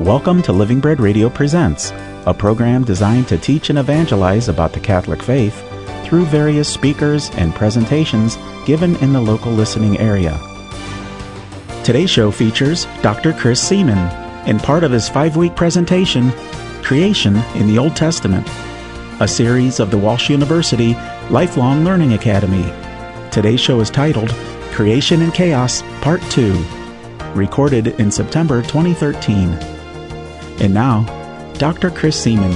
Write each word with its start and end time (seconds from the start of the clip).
Welcome 0.00 0.42
to 0.42 0.52
Living 0.52 0.78
Bread 0.78 1.00
Radio 1.00 1.28
Presents, 1.28 1.90
a 2.24 2.32
program 2.32 2.84
designed 2.84 3.26
to 3.28 3.36
teach 3.36 3.68
and 3.68 3.80
evangelize 3.80 4.48
about 4.48 4.72
the 4.72 4.78
Catholic 4.78 5.20
faith 5.20 5.60
through 6.04 6.24
various 6.26 6.72
speakers 6.72 7.30
and 7.30 7.52
presentations 7.52 8.38
given 8.64 8.94
in 8.98 9.12
the 9.12 9.20
local 9.20 9.50
listening 9.50 9.98
area. 9.98 10.38
Today's 11.82 12.10
show 12.10 12.30
features 12.30 12.86
Dr. 13.02 13.32
Chris 13.32 13.60
Seeman 13.60 13.98
in 14.46 14.60
part 14.60 14.84
of 14.84 14.92
his 14.92 15.08
five 15.08 15.36
week 15.36 15.56
presentation, 15.56 16.30
Creation 16.84 17.34
in 17.56 17.66
the 17.66 17.78
Old 17.78 17.96
Testament, 17.96 18.46
a 19.18 19.26
series 19.26 19.80
of 19.80 19.90
the 19.90 19.98
Walsh 19.98 20.30
University 20.30 20.94
Lifelong 21.28 21.84
Learning 21.84 22.12
Academy. 22.12 22.72
Today's 23.32 23.60
show 23.60 23.80
is 23.80 23.90
titled 23.90 24.30
Creation 24.70 25.22
and 25.22 25.34
Chaos, 25.34 25.82
Part 26.02 26.22
2, 26.30 26.52
recorded 27.34 27.88
in 27.98 28.12
September 28.12 28.62
2013. 28.62 29.77
And 30.60 30.74
now, 30.74 31.04
Dr. 31.58 31.90
Chris 31.90 32.24
Seeman. 32.24 32.52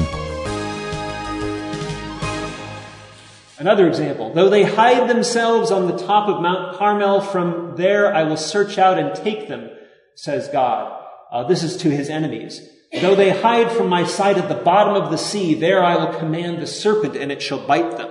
Another 3.59 3.87
example. 3.87 4.33
Though 4.35 4.49
they 4.49 4.65
hide 4.65 5.09
themselves 5.09 5.71
on 5.71 5.87
the 5.87 5.97
top 5.97 6.29
of 6.29 6.43
Mount 6.43 6.77
Carmel, 6.77 7.21
from 7.21 7.77
there 7.77 8.13
I 8.13 8.25
will 8.25 8.37
search 8.37 8.77
out 8.77 8.99
and 8.99 9.15
take 9.15 9.47
them, 9.47 9.71
says 10.17 10.49
God. 10.49 11.01
Uh, 11.31 11.45
this 11.45 11.63
is 11.63 11.77
to 11.79 11.91
his 11.91 12.11
enemies. 12.11 12.69
Though 13.01 13.15
they 13.15 13.31
hide 13.31 13.71
from 13.71 13.89
my 13.89 14.05
sight 14.05 14.37
at 14.37 14.49
the 14.49 14.57
bottom 14.57 15.01
of 15.01 15.13
the 15.13 15.17
sea, 15.17 15.55
there 15.55 15.83
I 15.83 15.97
will 15.97 16.19
command 16.19 16.61
the 16.61 16.67
serpent 16.67 17.15
and 17.17 17.31
it 17.31 17.41
shall 17.41 17.65
bite 17.65 17.97
them. 17.97 18.11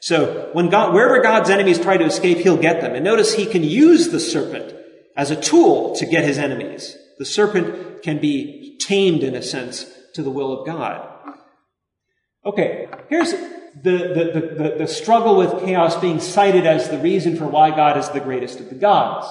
So 0.00 0.48
when 0.54 0.70
God, 0.70 0.94
wherever 0.94 1.20
God's 1.20 1.50
enemies 1.50 1.78
try 1.78 1.98
to 1.98 2.04
escape, 2.04 2.38
he'll 2.38 2.56
get 2.56 2.80
them. 2.80 2.94
And 2.94 3.04
notice 3.04 3.34
he 3.34 3.44
can 3.44 3.64
use 3.64 4.08
the 4.08 4.20
serpent 4.20 4.74
as 5.14 5.30
a 5.30 5.40
tool 5.40 5.94
to 5.96 6.06
get 6.06 6.24
his 6.24 6.38
enemies. 6.38 6.96
The 7.18 7.24
serpent 7.24 8.02
can 8.02 8.20
be 8.20 8.78
tamed 8.80 9.22
in 9.22 9.34
a 9.34 9.42
sense 9.42 9.86
to 10.14 10.22
the 10.22 10.30
will 10.30 10.60
of 10.60 10.66
God. 10.66 11.08
Okay, 12.44 12.88
here's 13.08 13.32
the, 13.32 13.50
the, 13.82 14.56
the, 14.56 14.74
the, 14.78 14.86
struggle 14.86 15.36
with 15.36 15.64
chaos 15.64 15.96
being 15.96 16.20
cited 16.20 16.66
as 16.66 16.88
the 16.88 16.98
reason 16.98 17.36
for 17.36 17.46
why 17.46 17.70
God 17.70 17.98
is 17.98 18.08
the 18.08 18.20
greatest 18.20 18.60
of 18.60 18.70
the 18.70 18.74
gods. 18.76 19.26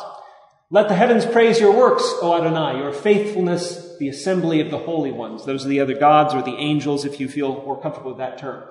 Let 0.70 0.90
the 0.90 0.96
heavens 0.96 1.26
praise 1.26 1.60
your 1.60 1.76
works, 1.76 2.04
O 2.22 2.36
Adonai, 2.36 2.80
your 2.80 2.92
faithfulness, 2.92 3.98
the 3.98 4.10
assembly 4.10 4.62
of 4.62 4.72
the 4.72 4.80
holy 4.80 5.12
ones. 5.12 5.46
Those 5.46 5.66
are 5.66 5.70
the 5.70 5.80
other 5.80 5.98
gods 5.98 6.34
or 6.34 6.42
the 6.42 6.58
angels, 6.58 7.06
if 7.06 7.20
you 7.20 7.30
feel 7.30 7.64
more 7.64 7.82
comfortable 7.82 8.12
with 8.12 8.20
that 8.20 8.38
term. 8.38 8.64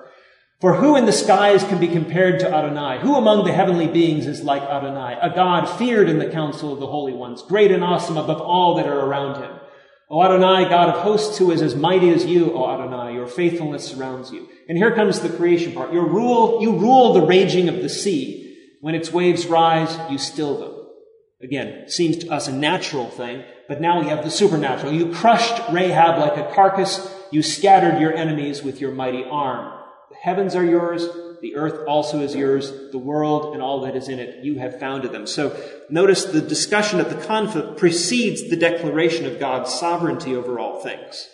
For 0.61 0.75
who 0.75 0.95
in 0.95 1.05
the 1.05 1.11
skies 1.11 1.63
can 1.63 1.79
be 1.79 1.87
compared 1.87 2.39
to 2.39 2.47
Adonai? 2.47 2.99
Who 2.99 3.15
among 3.15 3.43
the 3.45 3.51
heavenly 3.51 3.87
beings 3.87 4.25
is 4.25 4.41
like 4.41 4.63
Adonai? 4.63 5.17
A 5.21 5.35
God 5.35 5.65
feared 5.65 6.07
in 6.07 6.17
the 6.17 6.29
council 6.29 6.71
of 6.71 6.79
the 6.79 6.87
holy 6.87 7.13
ones, 7.13 7.41
great 7.41 7.71
and 7.71 7.83
awesome 7.83 8.17
above 8.17 8.39
all 8.39 8.75
that 8.75 8.87
are 8.87 9.01
around 9.01 9.43
him. 9.43 9.51
O 10.09 10.23
Adonai, 10.23 10.69
God 10.69 10.89
of 10.89 11.01
hosts, 11.01 11.37
who 11.37 11.51
is 11.51 11.61
as 11.61 11.75
mighty 11.75 12.09
as 12.09 12.25
you, 12.25 12.53
O 12.53 12.69
Adonai, 12.69 13.15
your 13.15 13.27
faithfulness 13.27 13.85
surrounds 13.85 14.31
you. 14.31 14.47
And 14.69 14.77
here 14.77 14.95
comes 14.95 15.19
the 15.19 15.29
creation 15.29 15.73
part. 15.73 15.91
Your 15.91 16.07
rule, 16.07 16.61
you 16.61 16.77
rule 16.77 17.13
the 17.13 17.25
raging 17.25 17.67
of 17.67 17.81
the 17.81 17.89
sea. 17.89 18.55
When 18.81 18.95
its 18.95 19.11
waves 19.11 19.47
rise, 19.47 19.97
you 20.09 20.17
still 20.17 20.59
them. 20.59 20.71
Again, 21.41 21.89
seems 21.89 22.17
to 22.19 22.29
us 22.29 22.47
a 22.47 22.53
natural 22.53 23.09
thing, 23.09 23.43
but 23.67 23.81
now 23.81 23.99
we 23.99 24.07
have 24.07 24.23
the 24.23 24.31
supernatural. 24.31 24.93
You 24.93 25.11
crushed 25.11 25.61
Rahab 25.71 26.19
like 26.19 26.37
a 26.37 26.53
carcass. 26.53 27.13
You 27.31 27.41
scattered 27.41 27.99
your 27.99 28.13
enemies 28.13 28.63
with 28.63 28.79
your 28.79 28.91
mighty 28.91 29.23
arm. 29.23 29.81
The 30.15 30.21
heavens 30.21 30.55
are 30.55 30.63
yours. 30.63 31.07
The 31.41 31.55
earth 31.55 31.85
also 31.87 32.21
is 32.21 32.33
yours. 32.33 32.71
The 32.91 32.97
world 32.97 33.53
and 33.53 33.61
all 33.61 33.81
that 33.81 33.95
is 33.95 34.07
in 34.07 34.19
it, 34.19 34.43
you 34.43 34.57
have 34.59 34.79
founded 34.79 35.11
them. 35.11 35.27
So 35.27 35.55
notice 35.89 36.25
the 36.25 36.41
discussion 36.41 36.99
of 36.99 37.09
the 37.09 37.23
conflict 37.25 37.77
precedes 37.77 38.49
the 38.49 38.55
declaration 38.55 39.25
of 39.25 39.39
God's 39.39 39.73
sovereignty 39.73 40.35
over 40.35 40.57
all 40.57 40.79
things. 40.79 41.27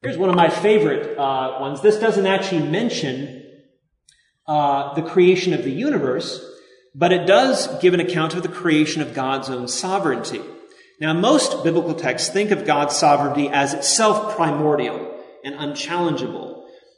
Here's 0.00 0.16
one 0.16 0.30
of 0.30 0.36
my 0.36 0.48
favorite 0.48 1.18
uh, 1.18 1.58
ones. 1.60 1.80
This 1.80 1.98
doesn't 1.98 2.26
actually 2.26 2.66
mention 2.68 3.44
uh, 4.46 4.94
the 4.94 5.02
creation 5.02 5.52
of 5.52 5.62
the 5.62 5.70
universe, 5.70 6.44
but 6.94 7.12
it 7.12 7.26
does 7.26 7.80
give 7.80 7.94
an 7.94 8.00
account 8.00 8.34
of 8.34 8.42
the 8.42 8.48
creation 8.48 9.02
of 9.02 9.14
God's 9.14 9.50
own 9.50 9.68
sovereignty. 9.68 10.40
Now, 11.00 11.12
most 11.12 11.64
biblical 11.64 11.94
texts 11.94 12.30
think 12.30 12.50
of 12.50 12.64
God's 12.64 12.96
sovereignty 12.96 13.48
as 13.48 13.74
itself 13.74 14.36
primordial 14.36 15.20
and 15.44 15.54
unchallengeable. 15.54 16.51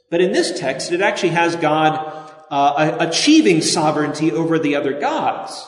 But 0.09 0.21
in 0.21 0.31
this 0.31 0.57
text, 0.59 0.91
it 0.91 1.01
actually 1.01 1.29
has 1.29 1.55
God 1.55 2.25
uh, 2.49 2.97
achieving 2.99 3.61
sovereignty 3.61 4.31
over 4.31 4.59
the 4.59 4.75
other 4.75 4.99
gods. 4.99 5.67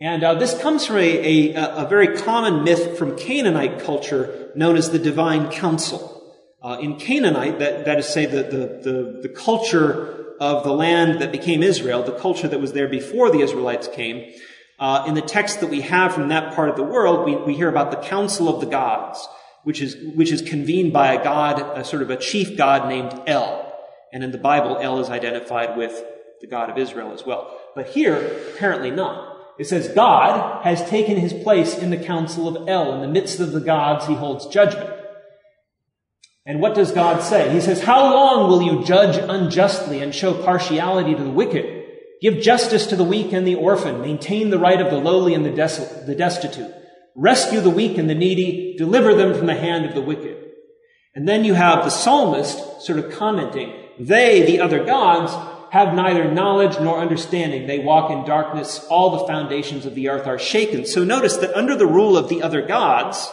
And 0.00 0.22
uh, 0.22 0.34
this 0.34 0.58
comes 0.60 0.86
from 0.86 0.96
a, 0.96 1.54
a, 1.54 1.84
a, 1.84 1.88
very 1.88 2.18
common 2.18 2.64
myth 2.64 2.98
from 2.98 3.16
Canaanite 3.16 3.80
culture 3.80 4.52
known 4.54 4.76
as 4.76 4.90
the 4.90 4.98
divine 4.98 5.50
council. 5.50 6.34
Uh, 6.62 6.78
in 6.80 6.96
Canaanite, 6.96 7.58
that, 7.60 7.86
that 7.86 7.98
is, 7.98 8.06
say, 8.06 8.26
the, 8.26 8.42
the, 8.42 8.90
the, 8.90 9.20
the 9.22 9.28
culture 9.28 10.34
of 10.38 10.64
the 10.64 10.72
land 10.72 11.20
that 11.22 11.32
became 11.32 11.62
Israel, 11.62 12.02
the 12.02 12.12
culture 12.12 12.46
that 12.46 12.60
was 12.60 12.72
there 12.72 12.88
before 12.88 13.30
the 13.30 13.40
Israelites 13.40 13.88
came, 13.88 14.34
uh, 14.78 15.04
in 15.06 15.14
the 15.14 15.22
text 15.22 15.60
that 15.60 15.70
we 15.70 15.80
have 15.80 16.12
from 16.12 16.28
that 16.28 16.54
part 16.54 16.68
of 16.68 16.76
the 16.76 16.82
world, 16.82 17.24
we, 17.24 17.34
we 17.34 17.54
hear 17.54 17.68
about 17.70 17.90
the 17.90 18.08
council 18.08 18.48
of 18.48 18.60
the 18.60 18.66
gods, 18.66 19.26
which 19.66 19.82
is, 19.82 19.96
which 20.14 20.30
is 20.30 20.42
convened 20.42 20.92
by 20.92 21.12
a 21.12 21.24
god, 21.24 21.76
a 21.76 21.84
sort 21.84 22.00
of 22.00 22.08
a 22.08 22.16
chief 22.16 22.56
god 22.56 22.88
named 22.88 23.20
El. 23.26 23.76
And 24.12 24.22
in 24.22 24.30
the 24.30 24.38
Bible, 24.38 24.78
El 24.80 25.00
is 25.00 25.10
identified 25.10 25.76
with 25.76 26.04
the 26.40 26.46
God 26.46 26.70
of 26.70 26.78
Israel 26.78 27.12
as 27.12 27.26
well. 27.26 27.58
But 27.74 27.88
here, 27.88 28.14
apparently 28.54 28.92
not. 28.92 29.36
It 29.58 29.66
says 29.66 29.88
God 29.88 30.62
has 30.62 30.88
taken 30.88 31.16
his 31.16 31.32
place 31.32 31.76
in 31.76 31.90
the 31.90 31.96
council 31.96 32.46
of 32.46 32.68
El. 32.68 32.94
In 32.94 33.00
the 33.00 33.08
midst 33.08 33.40
of 33.40 33.50
the 33.50 33.60
gods, 33.60 34.06
he 34.06 34.14
holds 34.14 34.46
judgment. 34.46 34.88
And 36.46 36.60
what 36.60 36.76
does 36.76 36.92
God 36.92 37.24
say? 37.24 37.52
He 37.52 37.60
says, 37.60 37.82
How 37.82 38.14
long 38.14 38.48
will 38.48 38.62
you 38.62 38.84
judge 38.84 39.16
unjustly 39.16 40.00
and 40.00 40.14
show 40.14 40.44
partiality 40.44 41.16
to 41.16 41.24
the 41.24 41.30
wicked? 41.30 41.86
Give 42.22 42.38
justice 42.38 42.86
to 42.86 42.94
the 42.94 43.02
weak 43.02 43.32
and 43.32 43.44
the 43.44 43.56
orphan. 43.56 44.00
Maintain 44.00 44.50
the 44.50 44.60
right 44.60 44.80
of 44.80 44.92
the 44.92 44.98
lowly 44.98 45.34
and 45.34 45.44
the, 45.44 45.50
des- 45.50 46.04
the 46.06 46.14
destitute. 46.14 46.72
Rescue 47.16 47.60
the 47.60 47.70
weak 47.70 47.98
and 47.98 48.08
the 48.08 48.14
needy. 48.14 48.76
Deliver 48.76 49.14
them 49.14 49.34
from 49.34 49.46
the 49.46 49.54
hand 49.54 49.86
of 49.86 49.94
the 49.94 50.02
wicked. 50.02 50.44
And 51.14 51.26
then 51.26 51.44
you 51.44 51.54
have 51.54 51.82
the 51.82 51.90
psalmist 51.90 52.82
sort 52.82 52.98
of 52.98 53.10
commenting, 53.10 53.72
They, 53.98 54.44
the 54.44 54.60
other 54.60 54.84
gods, 54.84 55.32
have 55.70 55.94
neither 55.94 56.30
knowledge 56.30 56.78
nor 56.78 56.98
understanding. 56.98 57.66
They 57.66 57.78
walk 57.78 58.10
in 58.10 58.24
darkness. 58.24 58.84
All 58.90 59.18
the 59.18 59.26
foundations 59.26 59.86
of 59.86 59.94
the 59.94 60.10
earth 60.10 60.26
are 60.26 60.38
shaken. 60.38 60.86
So 60.86 61.04
notice 61.04 61.38
that 61.38 61.56
under 61.56 61.74
the 61.74 61.86
rule 61.86 62.16
of 62.16 62.28
the 62.28 62.42
other 62.42 62.62
gods, 62.62 63.30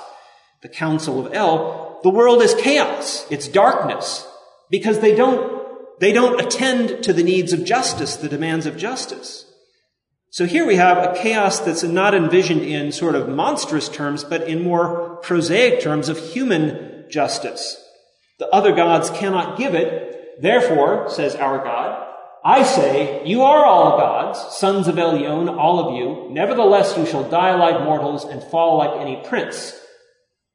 the 0.62 0.70
council 0.70 1.26
of 1.26 1.34
El, 1.34 2.00
the 2.04 2.10
world 2.10 2.42
is 2.42 2.56
chaos. 2.56 3.28
It's 3.30 3.48
darkness 3.48 4.28
because 4.70 5.00
they 5.00 5.14
don't, 5.14 6.00
they 6.00 6.14
don't 6.14 6.40
attend 6.40 7.04
to 7.04 7.14
the 7.14 7.24
needs 7.24 7.54
of 7.54 7.66
justice, 7.66 8.16
the 8.16 8.30
demands 8.30 8.66
of 8.66 8.78
justice. 8.78 9.46
So 10.34 10.48
here 10.48 10.66
we 10.66 10.78
have 10.78 10.98
a 10.98 11.14
chaos 11.16 11.60
that's 11.60 11.84
not 11.84 12.16
envisioned 12.16 12.64
in 12.64 12.92
sort 12.92 13.14
of 13.14 13.30
monstrous 13.30 13.88
terms, 13.88 14.24
but 14.24 14.48
in 14.48 14.64
more 14.64 15.18
prosaic 15.18 15.80
terms 15.80 16.10
of 16.10 16.18
human 16.18 17.06
justice. 17.08 17.80
The 18.40 18.48
other 18.48 18.72
gods 18.72 19.12
cannot 19.12 19.60
give 19.60 19.76
it. 19.76 20.42
Therefore, 20.42 21.08
says 21.08 21.36
our 21.36 21.64
God, 21.64 22.04
I 22.44 22.64
say, 22.64 23.24
you 23.28 23.44
are 23.44 23.64
all 23.64 23.96
gods, 24.00 24.58
sons 24.58 24.88
of 24.88 24.96
Elion, 24.96 25.56
all 25.56 25.88
of 25.88 25.96
you. 26.00 26.34
Nevertheless, 26.34 26.98
you 26.98 27.06
shall 27.06 27.30
die 27.30 27.54
like 27.54 27.84
mortals 27.84 28.26
and 28.26 28.42
fall 28.42 28.80
like 28.80 29.00
any 29.00 29.24
prince. 29.28 29.80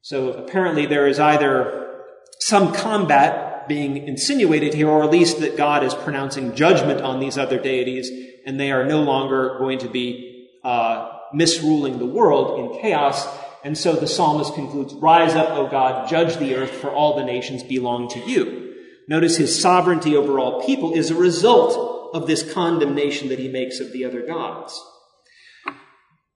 So 0.01 0.33
apparently 0.33 0.87
there 0.87 1.07
is 1.07 1.21
either 1.21 2.03
some 2.41 2.73
combat 2.73 3.69
being 3.69 3.95
insinuated 3.95 4.73
here, 4.73 4.89
or 4.89 5.03
at 5.03 5.09
least 5.09 5.39
that 5.39 5.55
God 5.55 5.85
is 5.85 5.93
pronouncing 5.93 6.53
judgment 6.53 6.99
on 6.99 7.21
these 7.21 7.37
other 7.37 7.57
deities, 7.57 8.11
and 8.49 8.59
they 8.59 8.71
are 8.71 8.83
no 8.83 9.03
longer 9.03 9.59
going 9.59 9.77
to 9.77 9.87
be 9.87 10.49
uh, 10.63 11.11
misruling 11.35 11.99
the 11.99 12.05
world 12.05 12.73
in 12.73 12.81
chaos. 12.81 13.27
And 13.63 13.77
so 13.77 13.93
the 13.93 14.07
psalmist 14.07 14.55
concludes, 14.55 14.91
Rise 14.95 15.35
up, 15.35 15.51
O 15.51 15.67
God, 15.67 16.09
judge 16.09 16.37
the 16.37 16.55
earth, 16.55 16.71
for 16.71 16.89
all 16.89 17.15
the 17.15 17.23
nations 17.23 17.61
belong 17.61 18.09
to 18.09 18.19
you. 18.19 18.73
Notice 19.07 19.37
his 19.37 19.61
sovereignty 19.61 20.17
over 20.17 20.39
all 20.39 20.65
people 20.65 20.95
is 20.95 21.11
a 21.11 21.15
result 21.15 22.15
of 22.15 22.25
this 22.25 22.51
condemnation 22.51 23.29
that 23.29 23.37
he 23.37 23.47
makes 23.47 23.79
of 23.79 23.91
the 23.91 24.03
other 24.03 24.25
gods. 24.25 24.83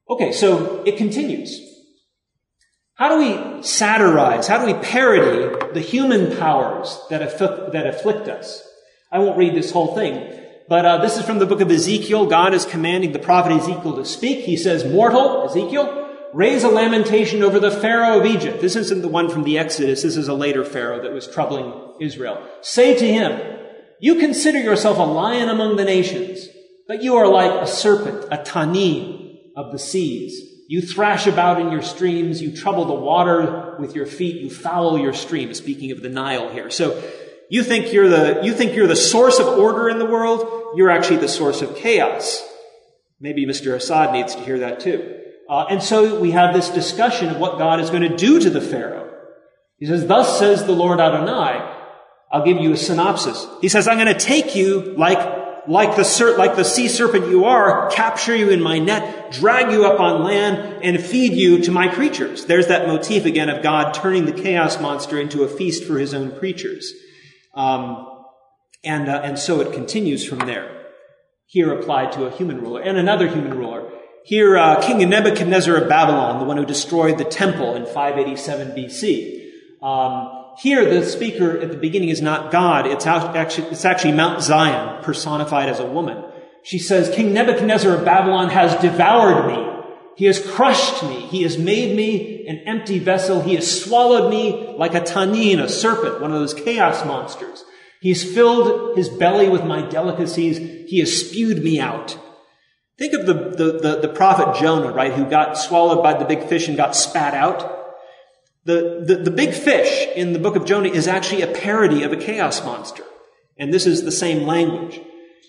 Okay, 0.07 0.31
so 0.31 0.83
it 0.85 0.97
continues. 0.97 1.59
How 2.93 3.09
do 3.09 3.17
we 3.17 3.63
satirize? 3.63 4.47
How 4.47 4.63
do 4.63 4.71
we 4.71 4.79
parody 4.79 5.73
the 5.73 5.79
human 5.79 6.37
powers 6.37 6.99
that, 7.09 7.23
afflict, 7.23 7.73
that 7.73 7.87
afflict 7.87 8.27
us? 8.27 8.61
I 9.11 9.17
won't 9.17 9.35
read 9.35 9.55
this 9.55 9.71
whole 9.71 9.95
thing, 9.95 10.42
but 10.67 10.85
uh, 10.85 10.97
this 10.99 11.17
is 11.17 11.25
from 11.25 11.39
the 11.39 11.45
book 11.45 11.61
of 11.61 11.69
Ezekiel. 11.69 12.25
God 12.25 12.53
is 12.53 12.65
commanding 12.65 13.11
the 13.11 13.19
prophet 13.19 13.51
Ezekiel 13.51 13.95
to 13.95 14.05
speak. 14.05 14.45
He 14.45 14.55
says, 14.55 14.85
Mortal, 14.85 15.45
Ezekiel, 15.45 16.09
raise 16.33 16.63
a 16.63 16.69
lamentation 16.69 17.43
over 17.43 17.59
the 17.59 17.71
Pharaoh 17.71 18.19
of 18.19 18.25
Egypt. 18.25 18.61
This 18.61 18.75
isn't 18.75 19.01
the 19.01 19.07
one 19.07 19.29
from 19.29 19.43
the 19.43 19.57
Exodus. 19.57 20.03
This 20.03 20.17
is 20.17 20.27
a 20.27 20.33
later 20.33 20.63
Pharaoh 20.63 21.01
that 21.01 21.13
was 21.13 21.27
troubling 21.27 21.73
Israel. 21.99 22.41
Say 22.61 22.97
to 22.97 23.07
him, 23.07 23.59
You 23.99 24.15
consider 24.15 24.59
yourself 24.59 24.97
a 24.97 25.03
lion 25.03 25.49
among 25.49 25.75
the 25.75 25.85
nations, 25.85 26.47
but 26.87 27.03
you 27.03 27.15
are 27.15 27.27
like 27.27 27.51
a 27.51 27.67
serpent, 27.67 28.25
a 28.31 28.37
tanim 28.37 29.37
of 29.55 29.71
the 29.71 29.79
seas. 29.79 30.49
You 30.69 30.81
thrash 30.81 31.27
about 31.27 31.59
in 31.59 31.71
your 31.71 31.81
streams. 31.81 32.41
You 32.41 32.55
trouble 32.55 32.85
the 32.85 32.93
water 32.93 33.75
with 33.79 33.95
your 33.95 34.05
feet. 34.05 34.41
You 34.41 34.49
foul 34.49 34.97
your 34.97 35.13
streams. 35.13 35.57
Speaking 35.57 35.91
of 35.91 36.01
the 36.01 36.09
Nile 36.09 36.49
here. 36.49 36.69
So 36.69 37.03
you 37.49 37.63
think 37.63 37.93
you're 37.93 38.09
the, 38.09 38.41
you 38.43 38.53
think 38.53 38.75
you're 38.75 38.87
the 38.87 38.95
source 38.95 39.39
of 39.39 39.47
order 39.47 39.89
in 39.89 39.99
the 39.99 40.05
world. 40.05 40.75
You're 40.75 40.89
actually 40.89 41.17
the 41.17 41.27
source 41.27 41.61
of 41.61 41.75
chaos. 41.75 42.43
Maybe 43.19 43.45
Mr. 43.45 43.75
Assad 43.75 44.11
needs 44.13 44.35
to 44.35 44.41
hear 44.41 44.59
that 44.59 44.79
too. 44.79 45.19
Uh, 45.49 45.65
and 45.69 45.83
so 45.83 46.19
we 46.19 46.31
have 46.31 46.53
this 46.53 46.69
discussion 46.69 47.29
of 47.29 47.37
what 47.37 47.57
God 47.57 47.79
is 47.79 47.89
going 47.89 48.09
to 48.09 48.15
do 48.15 48.39
to 48.39 48.49
the 48.49 48.61
Pharaoh. 48.61 49.11
He 49.77 49.85
says, 49.85 50.07
Thus 50.07 50.39
says 50.39 50.65
the 50.65 50.71
Lord 50.71 50.99
Adonai. 50.99 51.71
I'll 52.31 52.45
give 52.45 52.57
you 52.57 52.73
a 52.73 52.77
synopsis. 52.77 53.45
He 53.61 53.69
says, 53.69 53.87
I'm 53.87 53.97
going 53.97 54.07
to 54.07 54.19
take 54.19 54.55
you 54.55 54.95
like, 54.97 55.67
like 55.67 55.95
the, 55.95 56.35
like 56.37 56.55
the 56.55 56.63
sea 56.63 56.87
serpent 56.87 57.27
you 57.27 57.45
are, 57.45 57.91
capture 57.91 58.35
you 58.35 58.49
in 58.49 58.61
my 58.61 58.79
net, 58.79 59.31
drag 59.31 59.71
you 59.71 59.85
up 59.85 59.99
on 59.99 60.23
land, 60.23 60.83
and 60.83 60.99
feed 60.99 61.33
you 61.33 61.61
to 61.63 61.71
my 61.71 61.89
creatures. 61.89 62.45
There's 62.45 62.67
that 62.67 62.87
motif 62.87 63.25
again 63.25 63.49
of 63.49 63.61
God 63.61 63.93
turning 63.93 64.25
the 64.25 64.31
chaos 64.31 64.81
monster 64.81 65.19
into 65.19 65.43
a 65.43 65.47
feast 65.47 65.83
for 65.83 65.99
his 65.99 66.15
own 66.15 66.31
creatures. 66.39 66.91
Um, 67.53 68.09
and, 68.83 69.09
uh, 69.09 69.21
and 69.23 69.39
so 69.39 69.61
it 69.61 69.73
continues 69.73 70.25
from 70.25 70.39
there. 70.39 70.87
Here 71.45 71.73
applied 71.73 72.11
to 72.13 72.25
a 72.25 72.31
human 72.31 72.61
ruler 72.61 72.81
and 72.81 72.97
another 72.97 73.27
human 73.27 73.57
ruler. 73.57 73.89
Here, 74.25 74.57
uh, 74.57 74.81
King 74.81 75.07
Nebuchadnezzar 75.09 75.75
of 75.75 75.89
Babylon, 75.89 76.39
the 76.39 76.45
one 76.45 76.57
who 76.57 76.65
destroyed 76.65 77.17
the 77.17 77.25
temple 77.25 77.75
in 77.75 77.85
587 77.85 78.69
BC. 78.69 79.51
Um, 79.81 80.45
here, 80.57 80.85
the 80.85 81.05
speaker 81.05 81.57
at 81.57 81.71
the 81.71 81.77
beginning 81.77 82.09
is 82.09 82.21
not 82.21 82.51
God. 82.51 82.87
It's 82.87 83.05
actually, 83.05 83.67
it's 83.67 83.85
actually 83.85 84.13
Mount 84.13 84.41
Zion 84.41 85.03
personified 85.03 85.67
as 85.67 85.79
a 85.79 85.85
woman. 85.85 86.23
She 86.63 86.79
says, 86.79 87.13
King 87.13 87.33
Nebuchadnezzar 87.33 87.93
of 87.97 88.05
Babylon 88.05 88.49
has 88.49 88.79
devoured 88.81 89.47
me. 89.47 89.72
He 90.15 90.25
has 90.25 90.39
crushed 90.39 91.03
me. 91.03 91.21
He 91.21 91.43
has 91.43 91.57
made 91.57 91.95
me 91.95 92.45
an 92.47 92.59
empty 92.65 92.99
vessel. 92.99 93.41
He 93.41 93.55
has 93.55 93.83
swallowed 93.83 94.29
me 94.29 94.75
like 94.77 94.93
a 94.93 95.01
tanin, 95.01 95.59
a 95.59 95.69
serpent, 95.69 96.21
one 96.21 96.31
of 96.31 96.39
those 96.39 96.53
chaos 96.53 97.05
monsters. 97.05 97.63
He 98.01 98.09
has 98.09 98.23
filled 98.23 98.97
his 98.97 99.09
belly 99.09 99.49
with 99.49 99.63
my 99.63 99.81
delicacies. 99.81 100.57
He 100.89 100.99
has 100.99 101.17
spewed 101.17 101.63
me 101.63 101.79
out. 101.79 102.19
Think 102.97 103.13
of 103.13 103.25
the, 103.25 103.33
the, 103.33 103.79
the, 103.79 103.99
the 104.01 104.09
prophet 104.09 104.59
Jonah, 104.59 104.91
right, 104.91 105.13
who 105.13 105.25
got 105.25 105.57
swallowed 105.57 106.03
by 106.03 106.13
the 106.13 106.25
big 106.25 106.43
fish 106.47 106.67
and 106.67 106.77
got 106.77 106.95
spat 106.95 107.33
out. 107.33 107.85
The, 108.65 109.03
the, 109.05 109.15
the 109.23 109.31
big 109.31 109.53
fish 109.53 110.07
in 110.15 110.33
the 110.33 110.39
book 110.39 110.55
of 110.55 110.65
Jonah 110.65 110.89
is 110.89 111.07
actually 111.07 111.41
a 111.41 111.47
parody 111.47 112.03
of 112.03 112.13
a 112.13 112.17
chaos 112.17 112.63
monster. 112.63 113.03
And 113.57 113.73
this 113.73 113.85
is 113.87 114.03
the 114.03 114.11
same 114.11 114.45
language. 114.45 115.01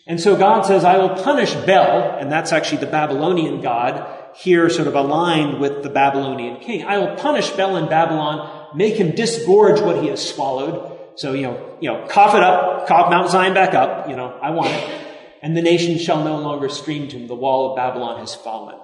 And 0.07 0.21
so 0.21 0.37
God 0.37 0.63
says, 0.63 0.85
I 0.85 0.99
will 0.99 1.23
punish 1.23 1.55
Bel, 1.55 2.17
and 2.19 2.31
that's 2.31 2.53
actually 2.53 2.79
the 2.79 2.87
Babylonian 2.87 3.61
god, 3.61 4.24
here 4.37 4.69
sort 4.69 4.89
of 4.89 4.95
aligned 4.95 5.61
with 5.61 5.83
the 5.83 5.91
Babylonian 5.91 6.61
king. 6.61 6.85
I 6.85 6.99
will 6.99 7.15
punish 7.17 7.51
Bel 7.51 7.77
in 7.77 7.89
Babylon, 7.89 8.69
make 8.75 8.97
him 8.97 9.13
disgorge 9.13 9.81
what 9.81 10.03
he 10.03 10.09
has 10.09 10.27
swallowed. 10.29 10.99
So, 11.17 11.33
you 11.33 11.43
know, 11.43 11.77
you 11.81 11.91
know, 11.91 12.07
cough 12.09 12.35
it 12.35 12.43
up, 12.43 12.89
cough 12.89 13.11
Mount 13.11 13.31
Zion 13.31 13.55
back 13.55 13.75
up, 13.75 14.09
you 14.09 14.17
know, 14.17 14.37
I 14.43 14.51
want 14.51 14.73
it. 14.73 15.01
And 15.43 15.57
the 15.57 15.63
nation 15.63 15.99
shall 15.99 16.25
no 16.25 16.39
longer 16.39 16.69
stream 16.69 17.07
to 17.09 17.17
him. 17.17 17.29
The 17.29 17.35
wall 17.35 17.71
of 17.71 17.77
Babylon 17.77 18.19
has 18.19 18.35
fallen. 18.35 18.79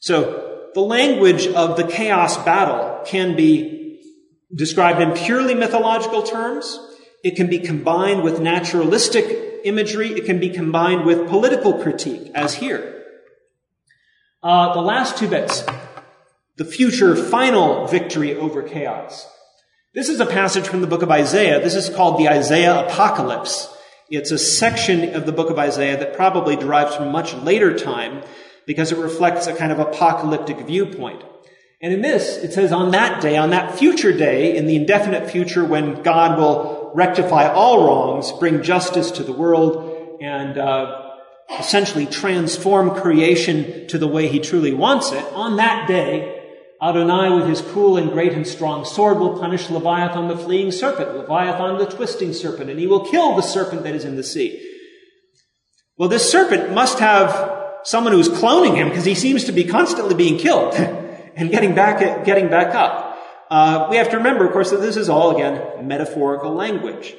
So 0.00 0.70
the 0.74 0.80
language 0.80 1.46
of 1.46 1.76
the 1.76 1.84
chaos 1.84 2.36
battle 2.44 3.02
can 3.04 3.36
be 3.36 4.00
described 4.54 5.00
in 5.00 5.12
purely 5.12 5.54
mythological 5.54 6.22
terms. 6.22 6.78
It 7.22 7.36
can 7.36 7.48
be 7.48 7.58
combined 7.58 8.22
with 8.22 8.40
naturalistic 8.40 9.60
imagery. 9.64 10.12
It 10.12 10.24
can 10.24 10.40
be 10.40 10.50
combined 10.50 11.04
with 11.04 11.28
political 11.28 11.82
critique, 11.82 12.30
as 12.34 12.54
here. 12.54 12.95
Uh, 14.42 14.74
the 14.74 14.80
last 14.80 15.16
two 15.16 15.28
bits. 15.28 15.64
The 16.56 16.64
future 16.64 17.16
final 17.16 17.86
victory 17.86 18.36
over 18.36 18.62
chaos. 18.62 19.28
This 19.94 20.08
is 20.08 20.20
a 20.20 20.26
passage 20.26 20.68
from 20.68 20.82
the 20.82 20.86
book 20.86 21.02
of 21.02 21.10
Isaiah. 21.10 21.60
This 21.60 21.74
is 21.74 21.88
called 21.88 22.18
the 22.18 22.28
Isaiah 22.28 22.86
Apocalypse. 22.86 23.74
It's 24.10 24.30
a 24.30 24.38
section 24.38 25.14
of 25.14 25.26
the 25.26 25.32
book 25.32 25.50
of 25.50 25.58
Isaiah 25.58 25.98
that 25.98 26.14
probably 26.14 26.54
derives 26.54 26.94
from 26.94 27.10
much 27.10 27.34
later 27.34 27.76
time 27.76 28.22
because 28.66 28.92
it 28.92 28.98
reflects 28.98 29.46
a 29.46 29.54
kind 29.54 29.72
of 29.72 29.78
apocalyptic 29.78 30.58
viewpoint. 30.60 31.24
And 31.80 31.92
in 31.92 32.02
this, 32.02 32.36
it 32.36 32.52
says 32.52 32.72
on 32.72 32.90
that 32.92 33.20
day, 33.20 33.36
on 33.36 33.50
that 33.50 33.78
future 33.78 34.12
day, 34.12 34.56
in 34.56 34.66
the 34.66 34.76
indefinite 34.76 35.30
future 35.30 35.64
when 35.64 36.02
God 36.02 36.38
will 36.38 36.92
rectify 36.94 37.48
all 37.48 37.86
wrongs, 37.86 38.32
bring 38.32 38.62
justice 38.62 39.10
to 39.12 39.22
the 39.22 39.32
world, 39.32 40.18
and 40.20 40.56
uh, 40.56 41.05
essentially 41.50 42.06
transform 42.06 42.90
creation 42.90 43.86
to 43.88 43.98
the 43.98 44.08
way 44.08 44.28
he 44.28 44.40
truly 44.40 44.72
wants 44.72 45.12
it, 45.12 45.24
on 45.32 45.56
that 45.56 45.86
day, 45.86 46.32
Adonai 46.82 47.34
with 47.34 47.48
his 47.48 47.62
cool 47.62 47.96
and 47.96 48.10
great 48.10 48.32
and 48.32 48.46
strong 48.46 48.84
sword 48.84 49.18
will 49.18 49.38
punish 49.38 49.70
Leviathan 49.70 50.28
the 50.28 50.36
fleeing 50.36 50.70
serpent, 50.70 51.16
Leviathan 51.16 51.78
the 51.78 51.86
twisting 51.86 52.32
serpent, 52.32 52.68
and 52.68 52.78
he 52.78 52.86
will 52.86 53.06
kill 53.06 53.34
the 53.34 53.42
serpent 53.42 53.82
that 53.84 53.94
is 53.94 54.04
in 54.04 54.16
the 54.16 54.22
sea. 54.22 54.62
Well, 55.96 56.10
this 56.10 56.30
serpent 56.30 56.74
must 56.74 56.98
have 56.98 57.78
someone 57.84 58.12
who's 58.12 58.28
cloning 58.28 58.76
him 58.76 58.88
because 58.88 59.04
he 59.06 59.14
seems 59.14 59.44
to 59.44 59.52
be 59.52 59.64
constantly 59.64 60.14
being 60.14 60.36
killed 60.38 60.74
and 61.36 61.50
getting 61.50 61.74
back, 61.74 62.24
getting 62.24 62.48
back 62.48 62.74
up. 62.74 63.18
Uh, 63.48 63.86
we 63.88 63.96
have 63.96 64.10
to 64.10 64.16
remember, 64.18 64.44
of 64.44 64.52
course, 64.52 64.70
that 64.72 64.80
this 64.80 64.96
is 64.96 65.08
all, 65.08 65.34
again, 65.34 65.86
metaphorical 65.86 66.52
language. 66.52 67.14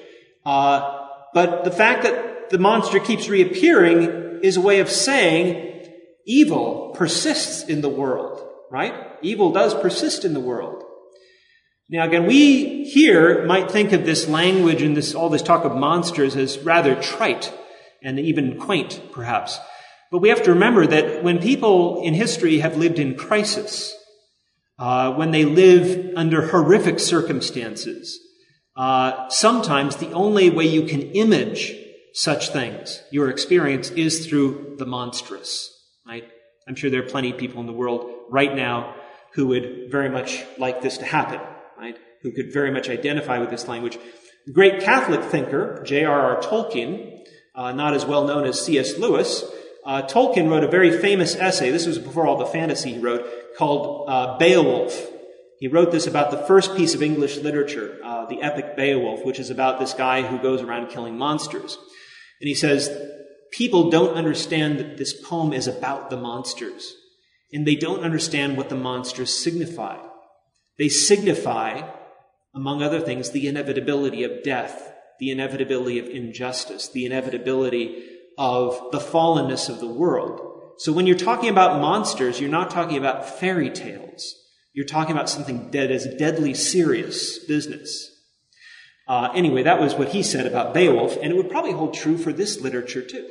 Uh, 0.46 1.08
but 1.34 1.64
the 1.64 1.72
fact 1.72 2.04
that 2.04 2.27
the 2.50 2.58
monster 2.58 3.00
keeps 3.00 3.30
reappearing 3.30 4.40
is 4.44 4.58
a 4.58 4.62
way 4.62 4.80
of 4.80 4.90
saying 4.90 5.90
evil 6.26 6.94
persists 6.96 7.64
in 7.64 7.82
the 7.82 7.90
world, 7.90 8.46
right? 8.70 8.94
Evil 9.22 9.52
does 9.52 9.74
persist 9.74 10.26
in 10.26 10.34
the 10.34 10.40
world. 10.40 10.84
Now 11.90 12.06
again, 12.06 12.26
we 12.26 12.84
here 12.84 13.46
might 13.46 13.72
think 13.72 13.94
of 13.94 14.06
this 14.06 14.28
language 14.28 14.82
and 14.82 14.96
this, 14.96 15.16
all 15.16 15.30
this 15.30 15.42
talk 15.42 15.64
of 15.64 15.76
monsters 15.76 16.36
as 16.36 16.60
rather 16.60 17.02
trite 17.02 17.54
and 18.04 18.20
even 18.20 18.60
quaint, 18.60 19.02
perhaps. 19.12 19.58
But 20.12 20.20
we 20.20 20.30
have 20.30 20.44
to 20.44 20.54
remember 20.54 20.86
that 20.88 21.24
when 21.24 21.40
people 21.40 22.02
in 22.04 22.14
history 22.14 22.60
have 22.60 22.78
lived 22.78 23.00
in 23.00 23.16
crisis, 23.16 23.96
uh, 24.80 25.14
when 25.14 25.32
they 25.32 25.46
live 25.46 26.14
under 26.16 26.48
horrific 26.48 27.00
circumstances, 27.00 28.20
uh, 28.76 29.28
sometimes 29.30 29.96
the 29.96 30.12
only 30.12 30.50
way 30.50 30.66
you 30.66 30.84
can 30.84 31.02
image 31.02 31.74
such 32.18 32.50
things, 32.50 33.04
your 33.12 33.30
experience, 33.30 33.92
is 33.92 34.26
through 34.26 34.74
the 34.80 34.88
monstrous. 34.88 35.72
Right? 36.06 36.24
I'm 36.68 36.74
sure 36.74 36.90
there 36.90 37.04
are 37.04 37.10
plenty 37.10 37.30
of 37.30 37.38
people 37.38 37.60
in 37.62 37.68
the 37.68 37.74
world 37.74 38.10
right 38.32 38.56
now 38.56 38.96
who 39.34 39.46
would 39.50 39.92
very 39.92 40.10
much 40.10 40.44
like 40.58 40.82
this 40.82 40.98
to 40.98 41.06
happen. 41.06 41.40
Right? 41.78 41.96
Who 42.24 42.32
could 42.32 42.52
very 42.52 42.72
much 42.72 42.90
identify 42.90 43.38
with 43.38 43.52
this 43.52 43.68
language. 43.68 44.00
The 44.48 44.52
great 44.52 44.82
Catholic 44.82 45.24
thinker 45.26 45.84
J.R.R. 45.86 46.42
Tolkien, 46.42 47.20
uh, 47.54 47.72
not 47.74 47.94
as 47.94 48.04
well 48.04 48.26
known 48.26 48.46
as 48.46 48.66
C.S. 48.66 48.98
Lewis, 48.98 49.44
uh, 49.86 50.02
Tolkien 50.02 50.50
wrote 50.50 50.64
a 50.64 50.68
very 50.68 51.00
famous 51.00 51.36
essay. 51.36 51.70
This 51.70 51.86
was 51.86 52.00
before 52.00 52.26
all 52.26 52.38
the 52.38 52.48
fantasy 52.48 52.94
he 52.94 53.00
wrote, 53.00 53.26
called 53.58 54.10
uh, 54.10 54.40
Beowulf. 54.40 55.08
He 55.60 55.68
wrote 55.68 55.92
this 55.92 56.08
about 56.08 56.32
the 56.32 56.38
first 56.38 56.76
piece 56.76 56.96
of 56.96 57.04
English 57.04 57.38
literature, 57.38 58.00
uh, 58.04 58.26
the 58.26 58.42
epic 58.42 58.76
Beowulf, 58.76 59.24
which 59.24 59.40
is 59.40 59.52
about 59.52 59.80
this 59.80 59.94
guy 59.94 60.24
who 60.24 60.40
goes 60.40 60.64
around 60.64 60.90
killing 60.90 61.16
monsters. 61.16 61.78
And 62.40 62.48
he 62.48 62.56
says, 62.56 62.96
people 63.52 63.90
don't 63.90 64.16
understand 64.16 64.80
that 64.80 64.98
this 64.98 65.14
poem 65.14 65.54
is 65.54 65.68
about 65.68 66.10
the 66.10 66.18
monsters, 66.18 66.94
and 67.52 67.66
they 67.66 67.76
don't 67.76 68.04
understand 68.04 68.58
what 68.58 68.70
the 68.70 68.76
monsters 68.76 69.34
signify. 69.34 69.98
They 70.78 70.90
signify, 70.90 71.90
among 72.54 72.84
other 72.84 73.00
things, 73.00 73.32
the 73.32 73.48
inevitability 73.48 74.24
of 74.24 74.44
death, 74.44 74.94
the 75.20 75.32
inevitability 75.32 75.98
of 75.98 76.08
injustice, 76.08 76.90
the 76.90 77.06
inevitability 77.06 78.06
of 78.38 78.80
the 78.92 79.00
fallenness 79.00 79.70
of 79.70 79.80
the 79.80 79.88
world. 79.88 80.42
So 80.78 80.94
when 80.94 81.08
you're 81.08 81.18
talking 81.18 81.50
about 81.50 81.82
monsters, 81.82 82.40
you're 82.40 82.52
not 82.52 82.70
talking 82.70 82.98
about 82.98 83.28
fairy 83.28 83.72
tales. 83.72 84.36
You're 84.74 84.86
talking 84.86 85.14
about 85.14 85.30
something 85.30 85.72
that 85.72 85.90
is 85.90 86.06
deadly 86.20 86.54
serious 86.54 87.40
business. 87.40 88.12
Uh, 89.08 89.32
anyway, 89.34 89.64
that 89.64 89.80
was 89.80 89.96
what 89.96 90.10
he 90.10 90.22
said 90.22 90.46
about 90.46 90.74
Beowulf, 90.74 91.18
and 91.22 91.32
it 91.32 91.36
would 91.36 91.50
probably 91.50 91.72
hold 91.72 91.94
true 91.94 92.18
for 92.18 92.34
this 92.34 92.60
literature 92.60 93.02
too. 93.02 93.28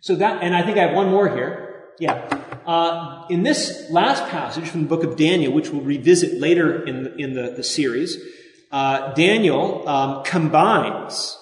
So 0.00 0.14
that, 0.16 0.42
and 0.42 0.54
I 0.54 0.62
think 0.62 0.78
I 0.78 0.82
have 0.86 0.94
one 0.94 1.08
more 1.08 1.28
here. 1.28 1.94
Yeah. 1.98 2.28
Uh, 2.64 3.26
in 3.28 3.42
this 3.42 3.90
last 3.90 4.24
passage 4.28 4.68
from 4.68 4.82
the 4.82 4.88
book 4.88 5.02
of 5.02 5.16
Daniel, 5.16 5.52
which 5.52 5.70
we'll 5.70 5.82
revisit 5.82 6.40
later 6.40 6.84
in 6.84 7.02
the, 7.02 7.16
in 7.16 7.32
the, 7.32 7.50
the 7.56 7.64
series, 7.64 8.16
uh, 8.70 9.12
Daniel 9.14 9.88
um, 9.88 10.22
combines 10.22 11.36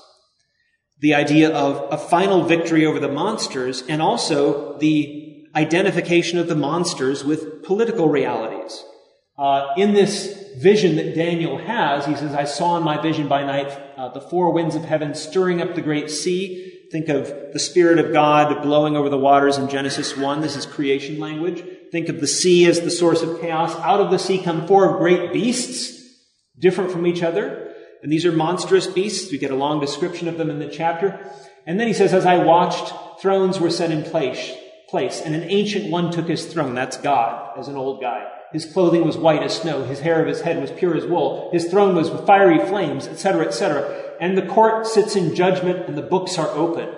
the 1.01 1.15
idea 1.15 1.51
of 1.51 1.93
a 1.93 1.99
final 1.99 2.45
victory 2.45 2.87
over 2.87 2.99
the 2.99 3.09
monsters 3.09 3.83
and 3.89 4.01
also 4.01 4.79
the 4.79 5.47
identification 5.55 6.39
of 6.39 6.49
the 6.49 6.55
monsters 6.55 7.25
with 7.25 7.63
political 7.63 8.09
realities. 8.09 8.83
Uh, 9.37 9.75
in 9.77 9.93
this 9.93 10.46
vision 10.57 10.97
that 10.97 11.15
Daniel 11.15 11.59
has, 11.59 12.07
he 12.07 12.17
says, 12.17 12.35
I 12.35 12.45
saw 12.45 12.77
in 12.77 12.83
my 12.83 13.01
vision 13.01 13.29
by 13.29 13.45
night 13.45 13.69
uh, 13.97 14.09
the 14.09 14.21
four 14.21 14.53
winds 14.53 14.75
of 14.75 14.85
heaven 14.85 15.15
stirring 15.15 15.61
up 15.61 15.75
the 15.75 15.83
great 15.83 16.11
sea. 16.11 16.73
Think 16.91 17.09
of 17.09 17.53
the 17.53 17.59
Spirit 17.59 17.99
of 17.99 18.13
God 18.13 18.63
blowing 18.63 18.97
over 18.97 19.09
the 19.09 19.19
waters 19.19 19.59
in 19.59 19.69
Genesis 19.69 20.17
1. 20.17 20.41
This 20.41 20.57
is 20.57 20.65
creation 20.65 21.19
language. 21.19 21.65
Think 21.91 22.09
of 22.09 22.21
the 22.21 22.27
sea 22.27 22.67
as 22.67 22.81
the 22.81 22.91
source 22.91 23.23
of 23.23 23.41
chaos. 23.41 23.75
Out 23.77 24.01
of 24.01 24.11
the 24.11 24.19
sea 24.19 24.43
come 24.43 24.67
four 24.67 24.97
great 24.99 25.33
beasts, 25.33 26.01
different 26.59 26.91
from 26.91 27.07
each 27.07 27.23
other. 27.23 27.75
And 28.03 28.13
these 28.13 28.25
are 28.25 28.33
monstrous 28.33 28.87
beasts. 28.87 29.31
We 29.33 29.39
get 29.39 29.51
a 29.51 29.57
long 29.57 29.81
description 29.81 30.29
of 30.29 30.39
them 30.39 30.51
in 30.51 30.59
the 30.59 30.69
chapter. 30.69 31.31
And 31.67 31.81
then 31.81 31.89
he 31.89 31.93
says, 31.93 32.15
as 32.15 32.25
I 32.25 32.39
watched, 32.39 32.93
thrones 33.21 33.59
were 33.59 33.71
set 33.71 33.91
in 33.91 34.05
place, 34.05 34.53
place, 34.89 35.21
and 35.21 35.35
an 35.35 35.51
ancient 35.51 35.91
one 35.91 36.13
took 36.13 36.29
his 36.29 36.47
throne. 36.47 36.75
That's 36.75 36.97
God, 36.97 37.59
as 37.59 37.69
an 37.69 37.77
old 37.77 38.01
guy. 38.01 38.31
His 38.57 38.65
clothing 38.65 39.05
was 39.05 39.19
white 39.19 39.43
as 39.43 39.55
snow. 39.55 39.85
His 39.85 40.01
hair 40.01 40.19
of 40.19 40.27
his 40.27 40.41
head 40.41 40.59
was 40.59 40.71
pure 40.71 40.97
as 40.97 41.05
wool. 41.05 41.51
His 41.53 41.67
throne 41.67 41.95
was 41.95 42.11
with 42.11 42.27
fiery 42.27 42.59
flames, 42.59 43.07
etc., 43.07 43.45
etc. 43.45 44.15
And 44.19 44.35
the 44.35 44.47
court 44.47 44.87
sits 44.87 45.15
in 45.15 45.35
judgment 45.35 45.87
and 45.87 45.95
the 45.95 46.01
books 46.01 46.39
are 46.39 46.49
opened. 46.49 46.97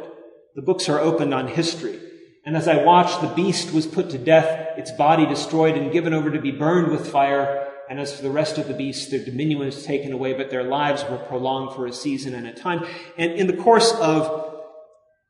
The 0.55 0.63
books 0.63 0.89
are 0.89 1.01
opened 1.01 1.35
on 1.35 1.49
history. 1.49 1.99
And 2.47 2.57
as 2.57 2.69
I 2.69 2.85
watched, 2.85 3.21
the 3.21 3.35
beast 3.35 3.75
was 3.75 3.89
put 3.89 4.11
to 4.11 4.19
death, 4.19 4.79
its 4.79 4.93
body 4.93 5.27
destroyed 5.27 5.77
and 5.77 5.91
given 5.91 6.15
over 6.15 6.31
to 6.31 6.41
be 6.41 6.53
burned 6.53 6.93
with 6.93 7.11
fire. 7.11 7.73
And 7.91 7.99
as 7.99 8.15
for 8.15 8.23
the 8.23 8.31
rest 8.31 8.59
of 8.59 8.69
the 8.69 8.75
beasts, 8.75 9.11
their 9.11 9.25
dominion 9.25 9.59
was 9.59 9.85
taken 9.85 10.13
away, 10.13 10.35
but 10.35 10.51
their 10.51 10.63
lives 10.63 11.05
were 11.11 11.19
prolonged 11.19 11.75
for 11.75 11.87
a 11.87 11.93
season 11.93 12.37
and 12.37 12.47
a 12.47 12.53
time. 12.53 12.87
And 13.17 13.33
in 13.33 13.49
the 13.49 13.57
course 13.57 13.93
of 13.95 14.58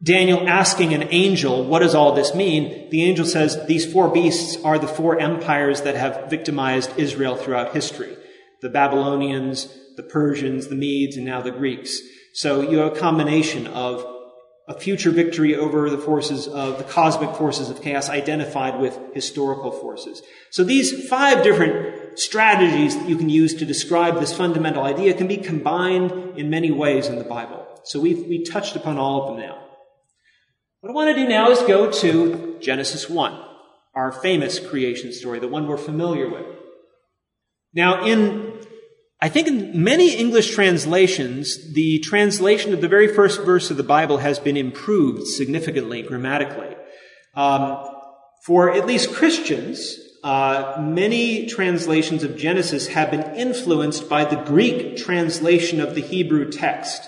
Daniel 0.00 0.48
asking 0.48 0.94
an 0.94 1.08
angel, 1.10 1.64
what 1.64 1.80
does 1.80 1.94
all 1.94 2.12
this 2.12 2.34
mean? 2.34 2.88
The 2.90 3.02
angel 3.02 3.26
says, 3.26 3.66
these 3.66 3.90
four 3.90 4.08
beasts 4.08 4.62
are 4.64 4.78
the 4.78 4.86
four 4.86 5.18
empires 5.18 5.82
that 5.82 5.96
have 5.96 6.30
victimized 6.30 6.96
Israel 6.96 7.34
throughout 7.34 7.74
history. 7.74 8.16
The 8.62 8.68
Babylonians, 8.68 9.68
the 9.96 10.04
Persians, 10.04 10.68
the 10.68 10.76
Medes, 10.76 11.16
and 11.16 11.26
now 11.26 11.42
the 11.42 11.50
Greeks. 11.50 12.00
So 12.32 12.60
you 12.60 12.78
have 12.78 12.96
a 12.96 13.00
combination 13.00 13.66
of 13.66 14.06
a 14.68 14.78
future 14.78 15.10
victory 15.10 15.56
over 15.56 15.90
the 15.90 15.98
forces 15.98 16.46
of 16.46 16.78
the 16.78 16.84
cosmic 16.84 17.34
forces 17.34 17.70
of 17.70 17.82
chaos 17.82 18.08
identified 18.08 18.78
with 18.78 18.98
historical 19.14 19.72
forces. 19.72 20.22
So 20.50 20.62
these 20.62 21.08
five 21.08 21.42
different 21.42 22.18
strategies 22.18 22.96
that 22.96 23.08
you 23.08 23.16
can 23.16 23.30
use 23.30 23.54
to 23.54 23.64
describe 23.64 24.20
this 24.20 24.36
fundamental 24.36 24.84
idea 24.84 25.14
can 25.14 25.26
be 25.26 25.38
combined 25.38 26.38
in 26.38 26.50
many 26.50 26.70
ways 26.70 27.08
in 27.08 27.16
the 27.16 27.24
Bible. 27.24 27.66
So 27.84 27.98
we've, 27.98 28.26
we 28.26 28.44
touched 28.44 28.76
upon 28.76 28.98
all 28.98 29.22
of 29.22 29.28
them 29.28 29.46
now. 29.46 29.67
What 30.80 30.90
I 30.90 30.94
want 30.94 31.16
to 31.16 31.20
do 31.20 31.28
now 31.28 31.50
is 31.50 31.60
go 31.62 31.90
to 31.90 32.56
Genesis 32.60 33.10
1, 33.10 33.44
our 33.96 34.12
famous 34.12 34.60
creation 34.60 35.12
story, 35.12 35.40
the 35.40 35.48
one 35.48 35.66
we're 35.66 35.76
familiar 35.76 36.30
with. 36.30 36.46
Now, 37.74 38.06
in, 38.06 38.60
I 39.20 39.28
think 39.28 39.48
in 39.48 39.82
many 39.82 40.14
English 40.14 40.54
translations, 40.54 41.74
the 41.74 41.98
translation 41.98 42.72
of 42.72 42.80
the 42.80 42.86
very 42.86 43.12
first 43.12 43.42
verse 43.42 43.72
of 43.72 43.76
the 43.76 43.82
Bible 43.82 44.18
has 44.18 44.38
been 44.38 44.56
improved 44.56 45.26
significantly 45.26 46.02
grammatically. 46.02 46.76
Um, 47.34 47.84
for 48.44 48.70
at 48.70 48.86
least 48.86 49.12
Christians, 49.12 49.98
uh, 50.22 50.76
many 50.78 51.46
translations 51.46 52.22
of 52.22 52.36
Genesis 52.36 52.86
have 52.86 53.10
been 53.10 53.34
influenced 53.34 54.08
by 54.08 54.24
the 54.24 54.36
Greek 54.44 54.96
translation 54.96 55.80
of 55.80 55.96
the 55.96 56.02
Hebrew 56.02 56.52
text. 56.52 57.02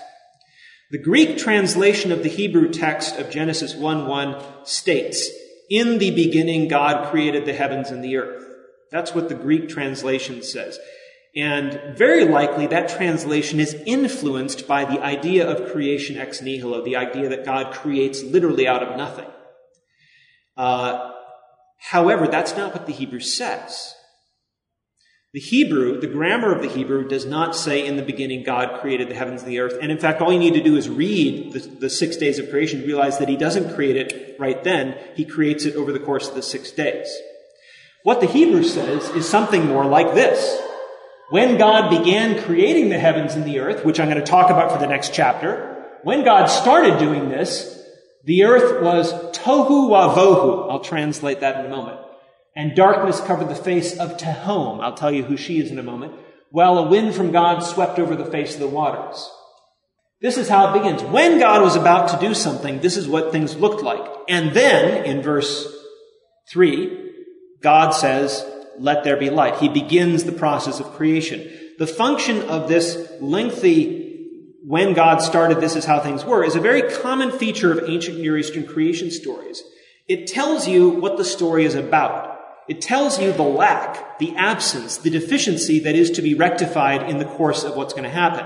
The 0.91 0.97
Greek 0.97 1.37
translation 1.37 2.11
of 2.11 2.21
the 2.21 2.29
Hebrew 2.29 2.69
text 2.69 3.17
of 3.17 3.29
Genesis 3.29 3.73
1:1 3.75 4.35
states, 4.65 5.29
"In 5.69 5.99
the 5.99 6.11
beginning 6.11 6.67
God 6.67 7.09
created 7.09 7.45
the 7.45 7.53
heavens 7.53 7.91
and 7.91 8.03
the 8.03 8.17
earth." 8.17 8.43
That's 8.91 9.15
what 9.15 9.29
the 9.29 9.35
Greek 9.35 9.69
translation 9.69 10.43
says. 10.43 10.77
And 11.33 11.97
very 11.97 12.25
likely 12.25 12.67
that 12.67 12.89
translation 12.89 13.61
is 13.61 13.73
influenced 13.85 14.67
by 14.67 14.83
the 14.83 14.99
idea 14.99 15.47
of 15.47 15.71
creation 15.71 16.17
ex 16.17 16.41
nihilo, 16.41 16.83
the 16.83 16.97
idea 16.97 17.29
that 17.29 17.45
God 17.45 17.71
creates 17.71 18.21
literally 18.21 18.67
out 18.67 18.83
of 18.83 18.97
nothing. 18.97 19.31
Uh, 20.57 21.09
however, 21.79 22.27
that's 22.27 22.57
not 22.57 22.73
what 22.73 22.85
the 22.85 22.91
Hebrew 22.91 23.21
says. 23.21 23.95
The 25.33 25.39
Hebrew, 25.39 26.01
the 26.01 26.07
grammar 26.07 26.53
of 26.53 26.61
the 26.61 26.67
Hebrew 26.67 27.07
does 27.07 27.25
not 27.25 27.55
say 27.55 27.85
in 27.85 27.95
the 27.95 28.03
beginning 28.03 28.43
God 28.43 28.81
created 28.81 29.07
the 29.07 29.15
heavens 29.15 29.43
and 29.43 29.49
the 29.49 29.61
earth. 29.61 29.77
And 29.81 29.89
in 29.89 29.97
fact, 29.97 30.19
all 30.19 30.33
you 30.33 30.39
need 30.39 30.55
to 30.55 30.63
do 30.63 30.75
is 30.75 30.89
read 30.89 31.53
the, 31.53 31.59
the, 31.59 31.89
six 31.89 32.17
days 32.17 32.37
of 32.37 32.49
creation 32.49 32.81
to 32.81 32.85
realize 32.85 33.17
that 33.19 33.29
he 33.29 33.37
doesn't 33.37 33.73
create 33.73 33.95
it 33.95 34.35
right 34.37 34.61
then. 34.61 34.97
He 35.15 35.23
creates 35.23 35.63
it 35.63 35.77
over 35.77 35.93
the 35.93 36.01
course 36.01 36.27
of 36.27 36.35
the 36.35 36.41
six 36.41 36.71
days. 36.71 37.09
What 38.03 38.19
the 38.19 38.27
Hebrew 38.27 38.63
says 38.63 39.07
is 39.11 39.25
something 39.25 39.67
more 39.67 39.85
like 39.85 40.13
this. 40.15 40.61
When 41.29 41.57
God 41.57 41.89
began 41.89 42.43
creating 42.43 42.89
the 42.89 42.99
heavens 42.99 43.33
and 43.33 43.45
the 43.45 43.59
earth, 43.59 43.85
which 43.85 44.01
I'm 44.01 44.09
going 44.09 44.19
to 44.19 44.25
talk 44.25 44.49
about 44.49 44.73
for 44.73 44.79
the 44.79 44.87
next 44.87 45.13
chapter, 45.13 45.87
when 46.03 46.25
God 46.25 46.47
started 46.47 46.99
doing 46.99 47.29
this, 47.29 47.81
the 48.25 48.43
earth 48.43 48.83
was 48.83 49.13
tohu 49.31 49.89
wavohu. 49.89 50.69
I'll 50.69 50.81
translate 50.81 51.39
that 51.39 51.63
in 51.63 51.67
a 51.67 51.69
moment 51.73 52.01
and 52.55 52.75
darkness 52.75 53.21
covered 53.21 53.49
the 53.49 53.55
face 53.55 53.97
of 53.97 54.17
Tehom. 54.17 54.81
I'll 54.81 54.95
tell 54.95 55.11
you 55.11 55.23
who 55.23 55.37
she 55.37 55.59
is 55.59 55.71
in 55.71 55.79
a 55.79 55.83
moment. 55.83 56.13
While 56.49 56.77
a 56.77 56.89
wind 56.89 57.15
from 57.15 57.31
God 57.31 57.59
swept 57.59 57.97
over 57.97 58.15
the 58.15 58.25
face 58.25 58.55
of 58.55 58.59
the 58.59 58.67
waters. 58.67 59.29
This 60.21 60.37
is 60.37 60.49
how 60.49 60.69
it 60.69 60.79
begins. 60.79 61.01
When 61.01 61.39
God 61.39 61.61
was 61.61 61.75
about 61.75 62.09
to 62.09 62.27
do 62.27 62.33
something, 62.33 62.79
this 62.79 62.97
is 62.97 63.07
what 63.07 63.31
things 63.31 63.55
looked 63.55 63.81
like. 63.81 64.05
And 64.29 64.53
then, 64.53 65.05
in 65.05 65.21
verse 65.21 65.67
3, 66.51 67.11
God 67.61 67.91
says, 67.91 68.45
let 68.77 69.03
there 69.03 69.17
be 69.17 69.29
light. 69.29 69.57
He 69.57 69.69
begins 69.69 70.23
the 70.23 70.31
process 70.31 70.79
of 70.79 70.93
creation. 70.93 71.49
The 71.77 71.87
function 71.87 72.43
of 72.43 72.67
this 72.67 73.11
lengthy, 73.19 74.27
when 74.63 74.93
God 74.93 75.19
started, 75.19 75.59
this 75.59 75.75
is 75.75 75.85
how 75.85 75.99
things 75.99 76.23
were, 76.23 76.43
is 76.43 76.55
a 76.55 76.59
very 76.59 76.83
common 76.83 77.31
feature 77.31 77.71
of 77.71 77.89
ancient 77.89 78.19
Near 78.19 78.37
Eastern 78.37 78.65
creation 78.65 79.09
stories. 79.09 79.63
It 80.07 80.27
tells 80.27 80.67
you 80.67 80.89
what 80.89 81.17
the 81.17 81.25
story 81.25 81.65
is 81.65 81.75
about. 81.75 82.30
It 82.67 82.81
tells 82.81 83.19
you 83.19 83.33
the 83.33 83.43
lack, 83.43 84.19
the 84.19 84.35
absence, 84.35 84.97
the 84.97 85.09
deficiency 85.09 85.79
that 85.79 85.95
is 85.95 86.11
to 86.11 86.21
be 86.21 86.35
rectified 86.35 87.09
in 87.09 87.17
the 87.17 87.25
course 87.25 87.63
of 87.63 87.75
what's 87.75 87.93
going 87.93 88.03
to 88.03 88.09
happen. 88.09 88.45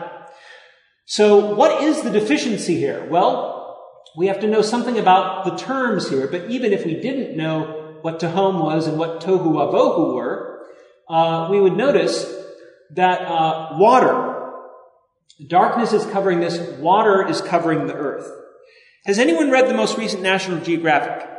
So 1.05 1.53
what 1.53 1.84
is 1.84 2.01
the 2.01 2.10
deficiency 2.10 2.77
here? 2.77 3.07
Well, 3.10 3.77
we 4.17 4.27
have 4.27 4.39
to 4.39 4.48
know 4.48 4.62
something 4.62 4.98
about 4.98 5.45
the 5.45 5.55
terms 5.55 6.10
here, 6.10 6.27
but 6.27 6.50
even 6.50 6.74
if 6.74 6.86
we 6.86 7.00
didn't 7.00 7.36
know 7.36 7.98
what 8.01 8.19
Tehom 8.19 8.63
was 8.63 8.88
and 8.88 8.98
what 8.98 9.22
Tohu 9.22 9.48
Wavohu 9.48 10.15
were, 10.15 10.65
uh, 11.10 11.50
we 11.51 11.60
would 11.60 11.75
notice 11.75 12.25
that 12.91 13.22
uh, 13.22 13.75
water, 13.77 14.53
darkness 15.45 15.91
is 15.91 16.05
covering 16.05 16.39
this, 16.39 16.57
water 16.79 17.27
is 17.27 17.41
covering 17.41 17.88
the 17.88 17.93
earth. 17.93 18.31
Has 19.05 19.19
anyone 19.19 19.51
read 19.51 19.67
the 19.67 19.74
most 19.74 19.98
recent 19.98 20.24
National 20.24 20.60
Geographic? 20.62 21.35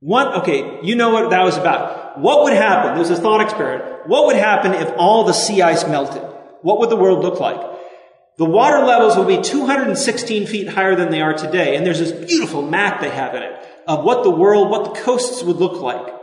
What, 0.00 0.42
okay, 0.42 0.80
you 0.82 0.96
know 0.96 1.10
what 1.10 1.30
that 1.30 1.44
was 1.44 1.58
about. 1.58 2.18
What 2.18 2.44
would 2.44 2.54
happen? 2.54 2.96
There's 2.96 3.10
a 3.10 3.16
thought 3.16 3.42
experiment. 3.42 4.08
What 4.08 4.26
would 4.26 4.36
happen 4.36 4.72
if 4.72 4.90
all 4.96 5.24
the 5.24 5.34
sea 5.34 5.60
ice 5.60 5.86
melted? 5.86 6.22
What 6.62 6.78
would 6.80 6.90
the 6.90 6.96
world 6.96 7.22
look 7.22 7.38
like? 7.38 7.60
The 8.38 8.46
water 8.46 8.84
levels 8.84 9.16
will 9.16 9.26
be 9.26 9.42
216 9.42 10.46
feet 10.46 10.68
higher 10.68 10.96
than 10.96 11.10
they 11.10 11.20
are 11.20 11.34
today. 11.34 11.76
And 11.76 11.84
there's 11.84 11.98
this 11.98 12.12
beautiful 12.12 12.62
map 12.62 13.02
they 13.02 13.10
have 13.10 13.34
in 13.34 13.42
it 13.42 13.52
of 13.86 14.02
what 14.02 14.22
the 14.22 14.30
world, 14.30 14.70
what 14.70 14.84
the 14.94 15.00
coasts 15.00 15.42
would 15.42 15.56
look 15.56 15.82
like. 15.82 16.14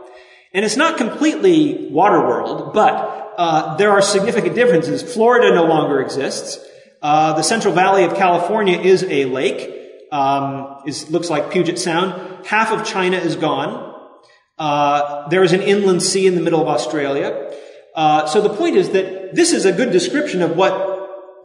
And 0.52 0.64
it's 0.64 0.76
not 0.76 0.98
completely 0.98 1.88
water 1.90 2.20
world, 2.20 2.72
but 2.74 3.34
uh, 3.38 3.76
there 3.76 3.92
are 3.92 4.02
significant 4.02 4.56
differences. 4.56 5.02
Florida 5.02 5.54
no 5.54 5.66
longer 5.66 6.00
exists. 6.00 6.58
Uh, 7.00 7.34
the 7.34 7.42
Central 7.42 7.74
Valley 7.74 8.02
of 8.02 8.16
California 8.16 8.76
is 8.76 9.04
a 9.04 9.26
lake 9.26 9.78
um, 10.10 10.82
looks 11.10 11.30
like 11.30 11.50
Puget 11.50 11.78
Sound. 11.78 12.27
Half 12.46 12.72
of 12.72 12.86
China 12.86 13.16
is 13.16 13.36
gone. 13.36 13.94
Uh, 14.58 15.28
there 15.28 15.42
is 15.42 15.52
an 15.52 15.62
inland 15.62 16.02
sea 16.02 16.26
in 16.26 16.34
the 16.34 16.40
middle 16.40 16.60
of 16.60 16.68
Australia. 16.68 17.52
Uh, 17.94 18.26
so 18.26 18.40
the 18.40 18.50
point 18.50 18.76
is 18.76 18.90
that 18.90 19.34
this 19.34 19.52
is 19.52 19.64
a 19.64 19.72
good 19.72 19.92
description 19.92 20.42
of 20.42 20.56
what 20.56 20.72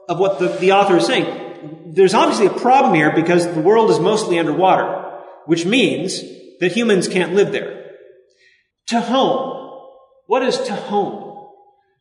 of 0.09 0.19
what 0.19 0.39
the, 0.39 0.47
the 0.47 0.71
author 0.71 0.97
is 0.97 1.05
saying. 1.05 1.93
There's 1.93 2.13
obviously 2.13 2.47
a 2.47 2.59
problem 2.59 2.93
here 2.93 3.13
because 3.13 3.45
the 3.53 3.61
world 3.61 3.89
is 3.89 3.99
mostly 3.99 4.37
underwater, 4.37 5.21
which 5.45 5.65
means 5.65 6.21
that 6.59 6.71
humans 6.71 7.07
can't 7.07 7.33
live 7.33 7.51
there. 7.51 7.91
Tehom. 8.89 9.61
What 10.27 10.43
is 10.43 10.57
Tehom? 10.57 11.49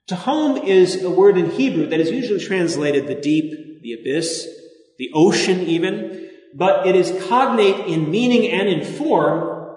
Tehom 0.09 0.65
is 0.65 1.03
a 1.03 1.11
word 1.11 1.37
in 1.37 1.51
Hebrew 1.51 1.87
that 1.87 2.01
is 2.01 2.11
usually 2.11 2.41
translated 2.41 3.07
the 3.07 3.15
deep, 3.15 3.83
the 3.83 3.93
abyss, 3.93 4.49
the 4.99 5.11
ocean 5.15 5.61
even 5.61 6.31
but 6.55 6.87
it 6.87 6.95
is 6.95 7.25
cognate 7.29 7.87
in 7.87 8.11
meaning 8.11 8.51
and 8.51 8.69
in 8.69 8.85
form 8.85 9.69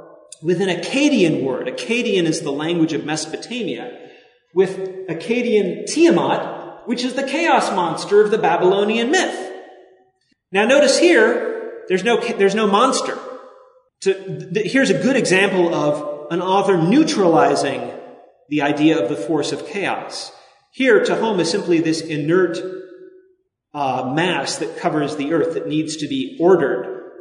with 0.42 0.62
an 0.62 0.70
Akkadian 0.70 1.44
word. 1.44 1.68
Akkadian 1.68 2.24
is 2.26 2.42
the 2.42 2.52
language 2.52 2.94
of 2.94 3.06
Mesopotamia, 3.06 4.10
with 4.54 4.78
Akkadian 5.08 5.86
Tiamat, 5.86 6.88
which 6.88 7.04
is 7.04 7.14
the 7.14 7.24
chaos 7.24 7.72
monster 7.72 8.22
of 8.22 8.32
the 8.32 8.38
Babylonian 8.38 9.12
myth. 9.12 9.52
Now 10.52 10.66
notice 10.66 11.00
here, 11.00 11.84
there's 11.88 12.04
no, 12.04 12.20
there's 12.20 12.56
no 12.56 12.68
monster. 12.68 13.18
Th- 14.02 14.72
here's 14.72 14.90
a 14.90 15.02
good 15.02 15.16
example 15.16 15.74
of 15.74 16.32
an 16.32 16.42
author 16.42 16.78
neutralizing 16.78 17.92
the 18.50 18.62
idea 18.62 19.02
of 19.02 19.10
the 19.10 19.16
force 19.16 19.52
of 19.52 19.68
chaos. 19.68 20.32
Here, 20.72 21.04
Tehom 21.04 21.40
is 21.40 21.50
simply 21.50 21.80
this 21.80 22.02
inert 22.02 22.58
uh, 23.76 24.14
mass 24.16 24.56
that 24.60 24.78
covers 24.78 25.18
the 25.18 25.34
earth 25.34 25.54
that 25.54 25.68
needs 25.68 25.98
to 25.98 26.08
be 26.08 26.38
ordered. 26.40 27.12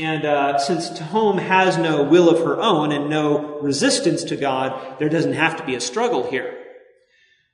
And 0.00 0.24
uh, 0.24 0.58
since 0.58 0.90
Tehom 0.90 1.38
has 1.38 1.78
no 1.78 2.02
will 2.02 2.28
of 2.28 2.44
her 2.44 2.60
own 2.60 2.90
and 2.90 3.08
no 3.08 3.60
resistance 3.60 4.24
to 4.24 4.36
God, 4.36 4.98
there 4.98 5.08
doesn't 5.08 5.34
have 5.34 5.56
to 5.58 5.64
be 5.64 5.76
a 5.76 5.80
struggle 5.80 6.28
here. 6.28 6.58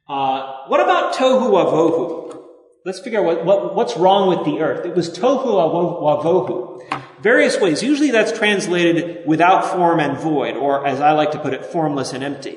Uh, 0.09 0.65
what 0.69 0.81
about 0.81 1.15
tohu 1.15 1.51
wavohu? 1.51 2.43
Let's 2.87 3.01
figure 3.01 3.19
out 3.19 3.27
what, 3.27 3.45
what, 3.45 3.75
what's 3.75 3.97
wrong 3.99 4.29
with 4.29 4.47
the 4.47 4.61
earth. 4.63 4.87
It 4.87 4.95
was 4.95 5.11
tohu 5.11 5.45
wavohu. 5.45 6.81
Various 7.21 7.61
ways. 7.61 7.83
Usually 7.83 8.13
that's 8.13 8.33
translated 8.33 9.27
without 9.27 9.73
form 9.73 10.01
and 10.01 10.17
void, 10.17 10.57
or 10.57 10.87
as 10.87 11.01
I 11.01 11.13
like 11.13 11.33
to 11.33 11.39
put 11.39 11.53
it, 11.53 11.67
formless 11.67 12.15
and 12.15 12.25
empty. 12.25 12.57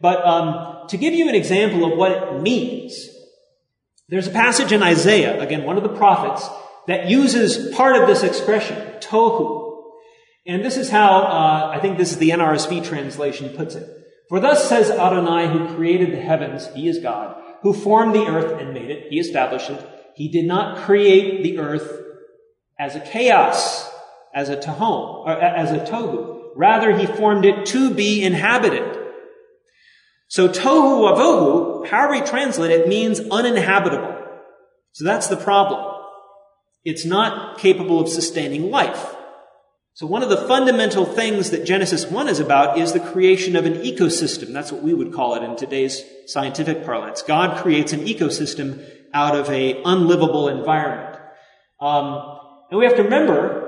But 0.00 0.24
um, 0.24 0.86
to 0.88 0.96
give 0.96 1.12
you 1.12 1.28
an 1.28 1.34
example 1.34 1.90
of 1.90 1.98
what 1.98 2.12
it 2.12 2.40
means, 2.40 3.08
there's 4.08 4.26
a 4.26 4.30
passage 4.30 4.72
in 4.72 4.82
Isaiah, 4.82 5.40
again, 5.40 5.64
one 5.64 5.76
of 5.76 5.82
the 5.82 5.90
prophets, 5.90 6.48
that 6.86 7.08
uses 7.08 7.74
part 7.74 7.96
of 7.96 8.08
this 8.08 8.22
expression, 8.22 8.76
tohu. 9.00 9.82
And 10.46 10.64
this 10.64 10.78
is 10.78 10.88
how, 10.88 11.22
uh, 11.22 11.72
I 11.74 11.80
think 11.80 11.98
this 11.98 12.12
is 12.12 12.18
the 12.18 12.30
NRSV 12.30 12.84
translation 12.86 13.50
puts 13.50 13.74
it. 13.74 13.86
For 14.30 14.40
thus 14.40 14.68
says 14.68 14.90
Adonai, 14.90 15.48
who 15.48 15.74
created 15.74 16.12
the 16.12 16.20
heavens, 16.20 16.68
he 16.74 16.88
is 16.88 16.98
God, 16.98 17.36
who 17.62 17.72
formed 17.72 18.14
the 18.14 18.26
earth 18.26 18.58
and 18.60 18.72
made 18.72 18.90
it, 18.90 19.10
he 19.10 19.18
established 19.18 19.68
it. 19.68 19.86
He 20.14 20.28
did 20.28 20.46
not 20.46 20.84
create 20.84 21.42
the 21.42 21.58
earth 21.58 22.02
as 22.78 22.96
a 22.96 23.00
chaos, 23.00 23.90
as 24.34 24.48
a 24.48 24.56
or 24.56 25.30
as 25.30 25.70
a 25.70 25.80
tohu. 25.80 26.50
Rather, 26.56 26.96
he 26.96 27.06
formed 27.06 27.44
it 27.44 27.66
to 27.66 27.92
be 27.92 28.24
inhabited. 28.24 28.97
So 30.28 30.48
tohu 30.48 31.00
wavohu, 31.02 31.88
however 31.88 32.16
you 32.16 32.24
translate 32.24 32.70
it, 32.70 32.86
means 32.88 33.20
uninhabitable. 33.20 34.14
So 34.92 35.04
that's 35.04 35.28
the 35.28 35.36
problem. 35.36 35.94
It's 36.84 37.04
not 37.04 37.58
capable 37.58 38.00
of 38.00 38.08
sustaining 38.08 38.70
life. 38.70 39.14
So 39.94 40.06
one 40.06 40.22
of 40.22 40.28
the 40.28 40.36
fundamental 40.36 41.04
things 41.04 41.50
that 41.50 41.64
Genesis 41.64 42.06
1 42.06 42.28
is 42.28 42.38
about 42.38 42.78
is 42.78 42.92
the 42.92 43.00
creation 43.00 43.56
of 43.56 43.66
an 43.66 43.74
ecosystem. 43.74 44.52
That's 44.52 44.70
what 44.70 44.82
we 44.82 44.94
would 44.94 45.12
call 45.12 45.34
it 45.34 45.42
in 45.42 45.56
today's 45.56 46.04
scientific 46.26 46.84
parlance. 46.84 47.22
God 47.22 47.60
creates 47.62 47.92
an 47.92 48.06
ecosystem 48.06 48.88
out 49.12 49.34
of 49.34 49.50
a 49.50 49.82
unlivable 49.82 50.48
environment. 50.48 51.20
Um, 51.80 52.38
and 52.70 52.78
we 52.78 52.84
have 52.84 52.96
to 52.96 53.02
remember 53.02 53.67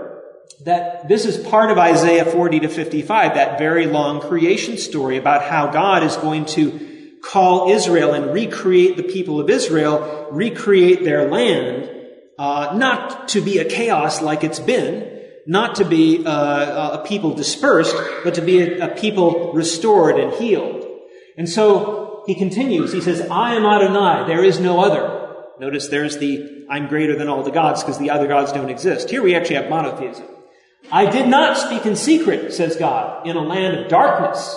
that 0.65 1.09
this 1.09 1.25
is 1.25 1.39
part 1.39 1.71
of 1.71 1.79
Isaiah 1.79 2.25
40 2.25 2.61
to 2.61 2.69
55, 2.69 3.35
that 3.35 3.59
very 3.59 3.87
long 3.87 4.21
creation 4.21 4.77
story 4.77 5.17
about 5.17 5.43
how 5.43 5.71
God 5.71 6.03
is 6.03 6.17
going 6.17 6.45
to 6.47 7.19
call 7.23 7.71
Israel 7.71 8.13
and 8.13 8.33
recreate 8.33 8.97
the 8.97 9.03
people 9.03 9.41
of 9.41 9.51
Israel, 9.51 10.29
recreate 10.31 11.05
their 11.05 11.31
land, 11.31 11.91
uh, 12.39 12.75
not 12.77 13.29
to 13.29 13.41
be 13.41 13.59
a 13.59 13.65
chaos 13.65 14.23
like 14.23 14.45
it's 14.45 14.61
been, 14.61 15.19
not 15.47 15.77
to 15.77 15.85
be 15.85 16.25
uh, 16.25 17.01
a 17.01 17.05
people 17.07 17.35
dispersed, 17.35 17.97
but 18.25 18.35
to 18.35 18.41
be 18.41 18.61
a, 18.61 18.87
a, 18.87 18.95
people 18.95 19.53
restored 19.53 20.19
and 20.19 20.33
healed. 20.35 20.87
And 21.37 21.49
so 21.49 22.23
he 22.27 22.35
continues. 22.35 22.93
He 22.93 23.01
says, 23.01 23.21
I 23.31 23.55
am 23.55 23.65
Adonai. 23.65 24.27
There 24.27 24.45
is 24.45 24.61
no 24.61 24.81
other. 24.81 25.19
Notice 25.59 25.89
there's 25.89 26.19
the 26.19 26.67
I'm 26.71 26.87
greater 26.87 27.17
than 27.17 27.29
all 27.29 27.43
the 27.43 27.51
gods 27.51 27.83
because 27.83 27.99
the 27.99 28.11
other 28.11 28.27
gods 28.27 28.53
don't 28.53 28.71
exist. 28.71 29.11
Here 29.11 29.23
we 29.23 29.35
actually 29.35 29.57
have 29.57 29.69
monotheism. 29.69 30.27
I 30.91 31.11
did 31.11 31.29
not 31.29 31.57
speak 31.57 31.87
in 31.87 31.97
secret, 31.97 32.53
says 32.53 32.77
God, 32.77 33.27
in 33.27 33.37
a 33.37 33.43
land 33.43 33.77
of 33.77 33.89
darkness. 33.89 34.57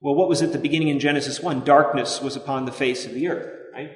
Well, 0.00 0.14
what 0.14 0.28
was 0.28 0.42
at 0.42 0.52
the 0.52 0.58
beginning 0.58 0.88
in 0.88 1.00
Genesis 1.00 1.40
1? 1.40 1.64
Darkness 1.64 2.20
was 2.20 2.36
upon 2.36 2.64
the 2.64 2.72
face 2.72 3.04
of 3.04 3.12
the 3.12 3.28
earth, 3.28 3.50
right? 3.72 3.90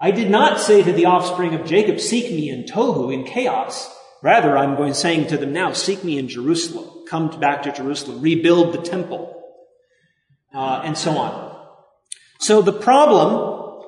I 0.00 0.10
did 0.10 0.30
not 0.30 0.60
say 0.60 0.82
to 0.82 0.92
the 0.92 1.06
offspring 1.06 1.54
of 1.54 1.66
Jacob, 1.66 2.00
seek 2.00 2.30
me 2.30 2.50
in 2.50 2.64
Tohu, 2.64 3.12
in 3.12 3.24
chaos. 3.24 3.92
Rather, 4.22 4.56
I'm 4.56 4.76
going 4.76 4.94
saying 4.94 5.28
to 5.28 5.36
them 5.36 5.52
now, 5.52 5.72
seek 5.72 6.04
me 6.04 6.18
in 6.18 6.28
Jerusalem. 6.28 7.04
Come 7.08 7.40
back 7.40 7.62
to 7.62 7.72
Jerusalem. 7.72 8.20
Rebuild 8.20 8.74
the 8.74 8.82
temple. 8.82 9.42
Uh, 10.54 10.82
and 10.84 10.96
so 10.96 11.16
on. 11.16 11.56
So 12.38 12.62
the 12.62 12.72
problem 12.72 13.82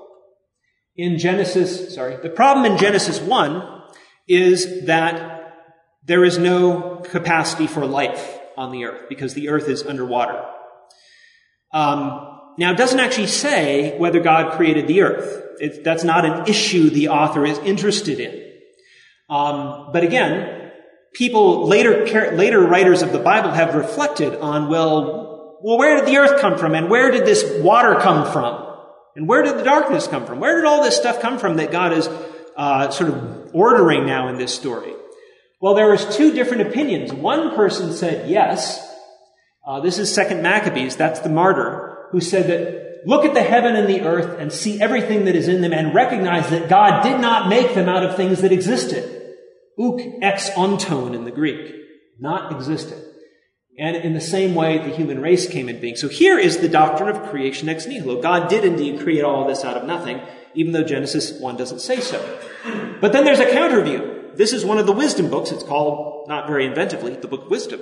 in 0.97 1.19
Genesis, 1.19 1.95
sorry, 1.95 2.17
the 2.17 2.31
problem 2.31 2.71
in 2.71 2.77
Genesis 2.79 3.21
1 3.21 3.83
is 4.29 4.87
that 4.87 5.55
there 6.05 6.25
is 6.25 6.39
no 6.39 6.90
capacity 7.05 7.67
for 7.67 7.87
life 7.87 8.39
on 8.57 8.73
the 8.73 8.85
earth 8.85 9.09
because 9.09 9.35
the 9.35 9.49
earth 9.49 9.69
is 9.69 9.85
underwater. 9.85 10.45
Um, 11.73 12.39
now, 12.59 12.73
it 12.73 12.77
doesn't 12.77 13.01
actually 13.01 13.29
say 13.29 13.97
whether 13.99 14.21
God 14.21 14.57
created 14.57 14.87
the 14.87 15.03
earth. 15.03 15.47
It, 15.61 15.85
that's 15.85 16.05
not 16.05 16.25
an 16.25 16.47
issue 16.47 16.91
the 16.91 17.09
author 17.09 17.47
is 17.47 17.59
interested 17.59 18.21
in. 18.21 18.51
Um, 19.29 19.91
but 19.93 20.03
again, 20.03 20.73
people 21.15 21.67
later 21.67 22.05
later 22.33 22.61
writers 22.61 23.03
of 23.03 23.13
the 23.13 23.19
Bible 23.19 23.51
have 23.51 23.75
reflected 23.75 24.35
on 24.35 24.69
well, 24.69 25.59
well, 25.63 25.79
where 25.79 25.97
did 25.97 26.07
the 26.07 26.17
earth 26.17 26.41
come 26.41 26.59
from, 26.59 26.75
and 26.75 26.91
where 26.91 27.11
did 27.11 27.25
this 27.25 27.63
water 27.63 27.97
come 28.01 28.31
from, 28.31 28.77
and 29.15 29.29
where 29.29 29.43
did 29.43 29.57
the 29.59 29.63
darkness 29.63 30.07
come 30.07 30.27
from? 30.27 30.41
Where 30.41 30.57
did 30.57 30.65
all 30.65 30.83
this 30.83 30.97
stuff 30.97 31.21
come 31.21 31.39
from 31.39 31.57
that 31.57 31.71
God 31.71 31.93
is 31.93 32.09
uh, 32.57 32.91
sort 32.91 33.11
of 33.11 33.51
ordering 33.55 34.07
now 34.07 34.29
in 34.29 34.37
this 34.37 34.55
story? 34.55 34.95
Well, 35.61 35.75
there 35.75 35.91
was 35.91 36.17
two 36.17 36.33
different 36.33 36.67
opinions. 36.69 37.13
One 37.13 37.55
person 37.55 37.93
said 37.93 38.31
yes. 38.31 38.87
Uh, 39.67 39.81
this 39.81 39.99
is 39.99 40.13
Second 40.13 40.43
Maccabees. 40.43 40.97
That's 40.97 41.21
the 41.21 41.29
martyr 41.29 42.09
who 42.13 42.21
said 42.21 42.47
that 42.47 43.07
look 43.07 43.27
at 43.27 43.35
the 43.35 43.43
heaven 43.43 43.77
and 43.77 43.89
the 43.89 44.01
earth 44.01 44.39
and 44.39 44.51
see 44.51 44.81
everything 44.81 45.27
that 45.27 45.37
is 45.37 45.49
in 45.49 45.61
them 45.61 45.75
and 45.75 45.95
recognize 45.95 46.49
that 46.51 46.71
God 46.71 47.03
did 47.03 47.21
not 47.21 47.49
make 47.49 47.75
them 47.75 47.89
out 47.89 48.05
of 48.05 48.17
things 48.17 48.41
that 48.41 48.53
existed. 48.53 49.35
Uk 49.79 50.01
ex 50.23 50.49
onton 50.51 51.15
in 51.15 51.25
the 51.25 51.31
Greek. 51.31 51.75
Not 52.19 52.53
existed. 52.53 53.03
And 53.79 53.97
in 53.97 54.15
the 54.15 54.21
same 54.21 54.55
way, 54.55 54.79
the 54.79 54.95
human 54.95 55.21
race 55.21 55.49
came 55.49 55.69
into 55.69 55.81
being. 55.81 55.97
So 55.97 56.09
here 56.09 56.39
is 56.39 56.59
the 56.59 56.69
doctrine 56.69 57.15
of 57.15 57.29
creation 57.31 57.69
ex 57.69 57.87
nihilo. 57.87 58.23
God 58.23 58.49
did 58.49 58.65
indeed 58.65 59.01
create 59.01 59.25
all 59.25 59.47
this 59.47 59.65
out 59.65 59.77
of 59.77 59.87
nothing, 59.87 60.21
even 60.55 60.73
though 60.73 60.85
Genesis 60.85 61.39
1 61.39 61.57
doesn't 61.57 61.81
say 61.81 62.01
so. 62.01 62.39
But 63.01 63.13
then 63.13 63.25
there's 63.25 63.41
a 63.41 63.51
counter 63.51 63.83
view. 63.83 64.20
This 64.37 64.53
is 64.53 64.65
one 64.65 64.79
of 64.79 64.87
the 64.87 64.93
wisdom 64.93 65.31
books. 65.31 65.51
It's 65.51 65.63
called, 65.63 66.29
not 66.29 66.47
very 66.47 66.69
inventively, 66.69 67.21
the 67.21 67.29
book 67.29 67.45
of 67.45 67.51
Wisdom. 67.51 67.81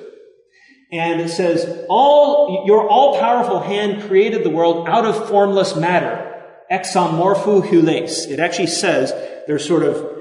And 0.90 1.20
it 1.20 1.28
says, 1.28 1.84
all, 1.88 2.64
your 2.66 2.88
all-powerful 2.88 3.60
hand 3.60 4.02
created 4.08 4.42
the 4.42 4.50
world 4.50 4.88
out 4.88 5.04
of 5.04 5.28
formless 5.28 5.76
matter. 5.76 6.24
Exomorphu 6.72 7.66
hules. 7.66 8.26
It 8.26 8.40
actually 8.40 8.68
says 8.68 9.12
there's 9.46 9.66
sort 9.66 9.82
of 9.82 10.18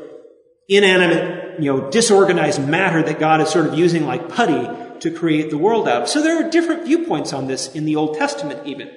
inanimate, 0.67 1.61
you 1.61 1.71
know, 1.71 1.89
disorganized 1.89 2.65
matter 2.65 3.01
that 3.03 3.19
God 3.19 3.41
is 3.41 3.49
sort 3.49 3.67
of 3.67 3.75
using 3.75 4.05
like 4.05 4.29
putty 4.29 4.67
to 4.99 5.11
create 5.11 5.49
the 5.49 5.57
world 5.57 5.87
out 5.87 6.03
of. 6.03 6.09
So 6.09 6.21
there 6.21 6.45
are 6.45 6.49
different 6.49 6.85
viewpoints 6.85 7.31
on 7.31 7.47
this 7.47 7.73
in 7.73 7.85
the 7.85 7.95
Old 7.95 8.17
Testament 8.17 8.65
even. 8.67 8.91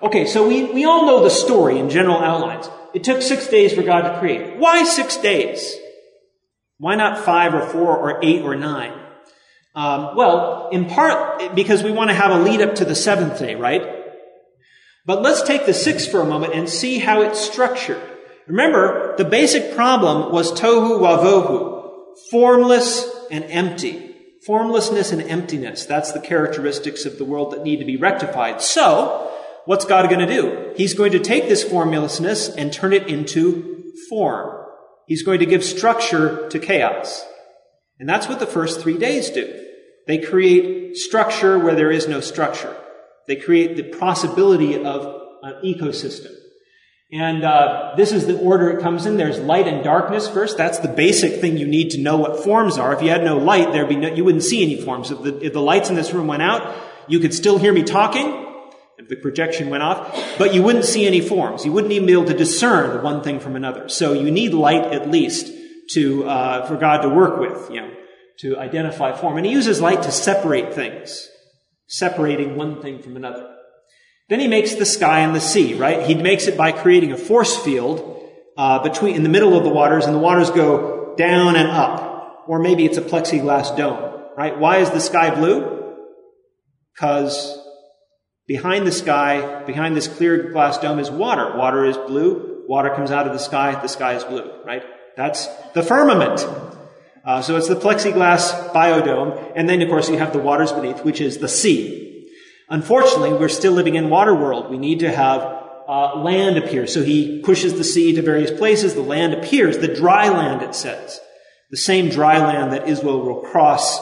Okay, 0.00 0.26
so 0.26 0.48
we, 0.48 0.64
we 0.72 0.84
all 0.84 1.06
know 1.06 1.22
the 1.22 1.30
story 1.30 1.78
in 1.78 1.88
general 1.88 2.18
outlines. 2.18 2.68
It 2.94 3.04
took 3.04 3.22
six 3.22 3.46
days 3.46 3.72
for 3.72 3.82
God 3.82 4.02
to 4.02 4.18
create. 4.18 4.56
Why 4.56 4.82
six 4.84 5.16
days? 5.16 5.76
Why 6.82 6.96
not 6.96 7.24
five 7.24 7.54
or 7.54 7.60
four 7.60 7.96
or 7.96 8.18
eight 8.24 8.42
or 8.42 8.56
nine? 8.56 8.92
Um, 9.72 10.16
well, 10.16 10.68
in 10.72 10.86
part 10.86 11.54
because 11.54 11.84
we 11.84 11.92
want 11.92 12.10
to 12.10 12.14
have 12.14 12.32
a 12.32 12.42
lead 12.42 12.60
up 12.60 12.74
to 12.74 12.84
the 12.84 12.96
seventh 12.96 13.38
day, 13.38 13.54
right? 13.54 13.86
But 15.06 15.22
let's 15.22 15.44
take 15.44 15.64
the 15.64 15.74
sixth 15.74 16.10
for 16.10 16.20
a 16.20 16.24
moment 16.24 16.54
and 16.54 16.68
see 16.68 16.98
how 16.98 17.22
it's 17.22 17.38
structured. 17.38 18.02
Remember, 18.48 19.14
the 19.16 19.24
basic 19.24 19.76
problem 19.76 20.32
was 20.32 20.50
tohu 20.60 20.98
wavohu, 20.98 22.16
formless 22.32 23.08
and 23.30 23.44
empty. 23.44 24.16
Formlessness 24.44 25.12
and 25.12 25.22
emptiness. 25.22 25.86
That's 25.86 26.10
the 26.10 26.18
characteristics 26.18 27.04
of 27.04 27.16
the 27.16 27.24
world 27.24 27.52
that 27.52 27.62
need 27.62 27.78
to 27.78 27.84
be 27.84 27.96
rectified. 27.96 28.60
So, 28.60 29.30
what's 29.66 29.84
God 29.84 30.10
going 30.10 30.26
to 30.26 30.34
do? 30.34 30.72
He's 30.76 30.94
going 30.94 31.12
to 31.12 31.20
take 31.20 31.48
this 31.48 31.62
formlessness 31.62 32.48
and 32.48 32.72
turn 32.72 32.92
it 32.92 33.06
into 33.06 33.92
form. 34.08 34.61
He's 35.06 35.22
going 35.22 35.40
to 35.40 35.46
give 35.46 35.64
structure 35.64 36.48
to 36.48 36.58
chaos. 36.58 37.24
And 37.98 38.08
that's 38.08 38.28
what 38.28 38.40
the 38.40 38.46
first 38.46 38.80
three 38.80 38.98
days 38.98 39.30
do. 39.30 39.66
They 40.06 40.18
create 40.18 40.96
structure 40.96 41.58
where 41.58 41.74
there 41.74 41.90
is 41.90 42.08
no 42.08 42.20
structure. 42.20 42.76
They 43.28 43.36
create 43.36 43.76
the 43.76 43.84
possibility 43.84 44.82
of 44.82 45.20
an 45.42 45.54
ecosystem. 45.64 46.32
And 47.12 47.44
uh, 47.44 47.92
this 47.96 48.10
is 48.10 48.26
the 48.26 48.38
order 48.38 48.70
it 48.70 48.82
comes 48.82 49.04
in. 49.04 49.18
There's 49.18 49.38
light 49.38 49.68
and 49.68 49.84
darkness 49.84 50.28
first. 50.28 50.56
That's 50.56 50.78
the 50.78 50.88
basic 50.88 51.40
thing 51.40 51.58
you 51.58 51.66
need 51.66 51.90
to 51.90 52.00
know 52.00 52.16
what 52.16 52.42
forms 52.42 52.78
are. 52.78 52.94
If 52.94 53.02
you 53.02 53.10
had 53.10 53.22
no 53.22 53.36
light, 53.36 53.72
there'd 53.72 53.88
be 53.88 53.96
no, 53.96 54.08
you 54.08 54.24
wouldn't 54.24 54.44
see 54.44 54.62
any 54.62 54.80
forms. 54.80 55.10
If 55.10 55.22
the, 55.22 55.44
if 55.44 55.52
the 55.52 55.60
lights 55.60 55.90
in 55.90 55.94
this 55.94 56.12
room 56.12 56.26
went 56.26 56.42
out, 56.42 56.74
you 57.08 57.20
could 57.20 57.34
still 57.34 57.58
hear 57.58 57.72
me 57.72 57.82
talking 57.82 58.51
the 59.08 59.16
projection 59.16 59.70
went 59.70 59.82
off, 59.82 60.38
but 60.38 60.54
you 60.54 60.62
wouldn't 60.62 60.84
see 60.84 61.06
any 61.06 61.20
forms. 61.20 61.64
You 61.64 61.72
wouldn't 61.72 61.92
even 61.92 62.06
be 62.06 62.12
able 62.12 62.26
to 62.26 62.36
discern 62.36 62.96
the 62.96 63.02
one 63.02 63.22
thing 63.22 63.40
from 63.40 63.56
another. 63.56 63.88
So 63.88 64.12
you 64.12 64.30
need 64.30 64.54
light 64.54 64.84
at 64.92 65.10
least 65.10 65.52
to 65.94 66.24
uh, 66.24 66.66
for 66.66 66.76
God 66.76 67.02
to 67.02 67.08
work 67.08 67.38
with. 67.40 67.70
You 67.70 67.80
know, 67.80 67.90
to 68.42 68.58
identify 68.58 69.12
form. 69.16 69.36
And 69.36 69.46
he 69.46 69.52
uses 69.52 69.80
light 69.80 70.02
to 70.02 70.12
separate 70.12 70.74
things, 70.74 71.28
separating 71.86 72.56
one 72.56 72.82
thing 72.82 73.00
from 73.00 73.16
another. 73.16 73.48
Then 74.28 74.40
he 74.40 74.48
makes 74.48 74.74
the 74.74 74.86
sky 74.86 75.20
and 75.20 75.34
the 75.34 75.40
sea, 75.40 75.74
right? 75.74 76.06
He 76.06 76.14
makes 76.14 76.46
it 76.46 76.56
by 76.56 76.72
creating 76.72 77.12
a 77.12 77.16
force 77.16 77.56
field 77.56 78.20
uh, 78.56 78.82
between 78.82 79.14
in 79.14 79.22
the 79.22 79.28
middle 79.28 79.56
of 79.56 79.64
the 79.64 79.70
waters, 79.70 80.06
and 80.06 80.14
the 80.14 80.18
waters 80.18 80.50
go 80.50 81.14
down 81.16 81.56
and 81.56 81.68
up. 81.68 82.44
or 82.48 82.58
maybe 82.58 82.84
it's 82.84 82.98
a 82.98 83.02
plexiglass 83.02 83.76
dome, 83.76 84.22
right? 84.36 84.58
Why 84.58 84.78
is 84.78 84.90
the 84.90 85.00
sky 85.00 85.34
blue? 85.34 85.94
Because 86.94 87.58
behind 88.52 88.86
the 88.86 88.92
sky, 88.92 89.62
behind 89.64 89.96
this 89.96 90.06
clear 90.06 90.52
glass 90.52 90.76
dome 90.76 90.98
is 90.98 91.10
water. 91.10 91.56
Water 91.56 91.86
is 91.86 91.96
blue. 91.96 92.64
Water 92.68 92.90
comes 92.94 93.10
out 93.10 93.26
of 93.26 93.32
the 93.32 93.38
sky. 93.38 93.80
The 93.80 93.88
sky 93.88 94.12
is 94.12 94.24
blue, 94.24 94.46
right? 94.66 94.82
That's 95.16 95.46
the 95.72 95.82
firmament. 95.82 96.46
Uh, 97.24 97.40
so 97.40 97.56
it's 97.56 97.68
the 97.68 97.76
plexiglass 97.76 98.70
biodome. 98.74 99.52
And 99.56 99.70
then, 99.70 99.80
of 99.80 99.88
course, 99.88 100.10
you 100.10 100.18
have 100.18 100.34
the 100.34 100.38
waters 100.38 100.70
beneath, 100.70 101.02
which 101.02 101.22
is 101.22 101.38
the 101.38 101.48
sea. 101.48 102.28
Unfortunately, 102.68 103.32
we're 103.32 103.48
still 103.48 103.72
living 103.72 103.94
in 103.94 104.10
water 104.10 104.34
world. 104.34 104.70
We 104.70 104.76
need 104.76 104.98
to 104.98 105.10
have 105.10 105.40
uh, 105.88 106.16
land 106.16 106.58
appear. 106.58 106.86
So 106.86 107.02
he 107.02 107.40
pushes 107.40 107.72
the 107.78 107.84
sea 107.84 108.12
to 108.16 108.20
various 108.20 108.50
places. 108.50 108.92
The 108.92 109.00
land 109.00 109.32
appears. 109.32 109.78
The 109.78 109.94
dry 109.94 110.28
land, 110.28 110.60
it 110.60 110.74
says. 110.74 111.20
The 111.70 111.78
same 111.78 112.10
dry 112.10 112.36
land 112.36 112.74
that 112.74 112.86
Israel 112.86 113.22
will 113.22 113.40
cross 113.40 113.98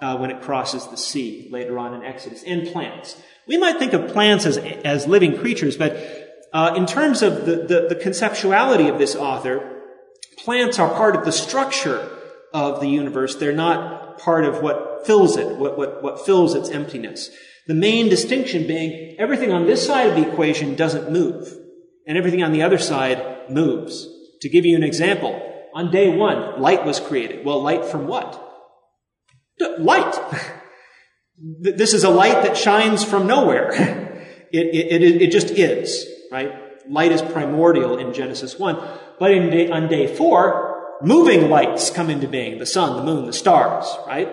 uh, 0.00 0.16
when 0.16 0.30
it 0.30 0.40
crosses 0.40 0.86
the 0.86 0.96
sea 0.96 1.50
later 1.50 1.78
on 1.78 1.92
in 1.92 2.02
Exodus. 2.02 2.42
And 2.44 2.66
plants. 2.68 3.20
We 3.50 3.58
might 3.58 3.80
think 3.80 3.94
of 3.94 4.12
plants 4.12 4.46
as, 4.46 4.58
as 4.58 5.08
living 5.08 5.36
creatures, 5.36 5.76
but 5.76 5.96
uh, 6.52 6.74
in 6.76 6.86
terms 6.86 7.20
of 7.20 7.46
the, 7.46 7.56
the, 7.56 7.86
the 7.88 8.00
conceptuality 8.00 8.88
of 8.88 8.96
this 9.00 9.16
author, 9.16 9.82
plants 10.38 10.78
are 10.78 10.88
part 10.88 11.16
of 11.16 11.24
the 11.24 11.32
structure 11.32 12.16
of 12.54 12.78
the 12.78 12.86
universe. 12.86 13.34
They're 13.34 13.52
not 13.52 14.18
part 14.18 14.44
of 14.44 14.62
what 14.62 15.04
fills 15.04 15.36
it, 15.36 15.56
what, 15.56 15.76
what, 15.76 16.00
what 16.00 16.24
fills 16.24 16.54
its 16.54 16.70
emptiness. 16.70 17.28
The 17.66 17.74
main 17.74 18.08
distinction 18.08 18.68
being 18.68 19.16
everything 19.18 19.50
on 19.50 19.66
this 19.66 19.84
side 19.84 20.06
of 20.06 20.14
the 20.14 20.30
equation 20.30 20.76
doesn't 20.76 21.10
move, 21.10 21.52
and 22.06 22.16
everything 22.16 22.44
on 22.44 22.52
the 22.52 22.62
other 22.62 22.78
side 22.78 23.50
moves. 23.50 24.06
To 24.42 24.48
give 24.48 24.64
you 24.64 24.76
an 24.76 24.84
example, 24.84 25.42
on 25.74 25.90
day 25.90 26.16
one, 26.16 26.62
light 26.62 26.84
was 26.84 27.00
created. 27.00 27.44
Well, 27.44 27.60
light 27.60 27.84
from 27.84 28.06
what? 28.06 28.40
Light. 29.80 30.14
this 31.40 31.94
is 31.94 32.04
a 32.04 32.10
light 32.10 32.42
that 32.42 32.56
shines 32.56 33.02
from 33.02 33.26
nowhere. 33.26 33.72
it, 34.52 34.66
it, 34.74 35.02
it, 35.02 35.22
it 35.22 35.32
just 35.32 35.50
is, 35.50 36.06
right? 36.30 36.52
Light 36.88 37.12
is 37.12 37.22
primordial 37.22 37.98
in 37.98 38.12
Genesis 38.12 38.58
1. 38.58 38.76
But 39.18 39.28
day, 39.28 39.70
on 39.70 39.88
day 39.88 40.14
four, 40.14 40.98
moving 41.02 41.48
lights 41.48 41.90
come 41.90 42.10
into 42.10 42.28
being. 42.28 42.58
The 42.58 42.66
sun, 42.66 42.96
the 42.96 43.04
moon, 43.04 43.26
the 43.26 43.32
stars, 43.32 43.86
right? 44.06 44.28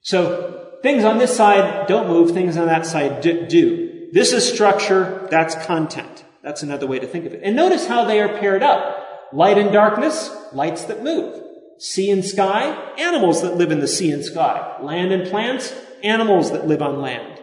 So 0.00 0.78
things 0.82 1.04
on 1.04 1.18
this 1.18 1.36
side 1.36 1.86
don't 1.86 2.08
move, 2.08 2.32
things 2.32 2.56
on 2.56 2.66
that 2.66 2.86
side 2.86 3.20
do. 3.20 4.08
This 4.12 4.32
is 4.32 4.50
structure, 4.50 5.26
that's 5.30 5.54
content. 5.66 6.24
That's 6.42 6.62
another 6.62 6.86
way 6.86 6.98
to 6.98 7.06
think 7.06 7.24
of 7.24 7.32
it. 7.32 7.40
And 7.42 7.56
notice 7.56 7.86
how 7.86 8.04
they 8.04 8.20
are 8.20 8.38
paired 8.38 8.62
up. 8.62 8.98
Light 9.32 9.56
and 9.56 9.72
darkness, 9.72 10.30
lights 10.52 10.84
that 10.84 11.02
move. 11.02 11.42
Sea 11.78 12.10
and 12.10 12.24
sky, 12.24 12.92
animals 12.98 13.42
that 13.42 13.56
live 13.56 13.72
in 13.72 13.80
the 13.80 13.88
sea 13.88 14.12
and 14.12 14.24
sky. 14.24 14.76
Land 14.82 15.12
and 15.12 15.30
plants, 15.30 15.72
animals 16.04 16.52
that 16.52 16.66
live 16.66 16.82
on 16.82 17.00
land. 17.00 17.40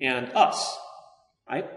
And 0.00 0.30
us, 0.34 0.78
right? 1.48 1.68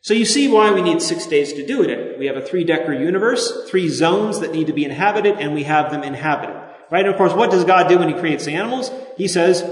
So 0.00 0.14
you 0.14 0.24
see 0.24 0.48
why 0.48 0.72
we 0.72 0.80
need 0.80 1.02
six 1.02 1.26
days 1.26 1.52
to 1.52 1.66
do 1.66 1.82
it. 1.82 2.18
We 2.18 2.26
have 2.26 2.36
a 2.36 2.44
three-decker 2.44 2.94
universe, 2.94 3.68
three 3.68 3.88
zones 3.88 4.40
that 4.40 4.52
need 4.52 4.68
to 4.68 4.72
be 4.72 4.84
inhabited, 4.84 5.36
and 5.38 5.54
we 5.54 5.64
have 5.64 5.90
them 5.90 6.02
inhabited. 6.02 6.56
Right? 6.90 7.04
And 7.04 7.12
of 7.12 7.16
course, 7.16 7.34
what 7.34 7.50
does 7.50 7.64
God 7.64 7.88
do 7.88 7.98
when 7.98 8.08
He 8.08 8.14
creates 8.14 8.46
the 8.46 8.52
animals? 8.52 8.90
He 9.16 9.28
says, 9.28 9.62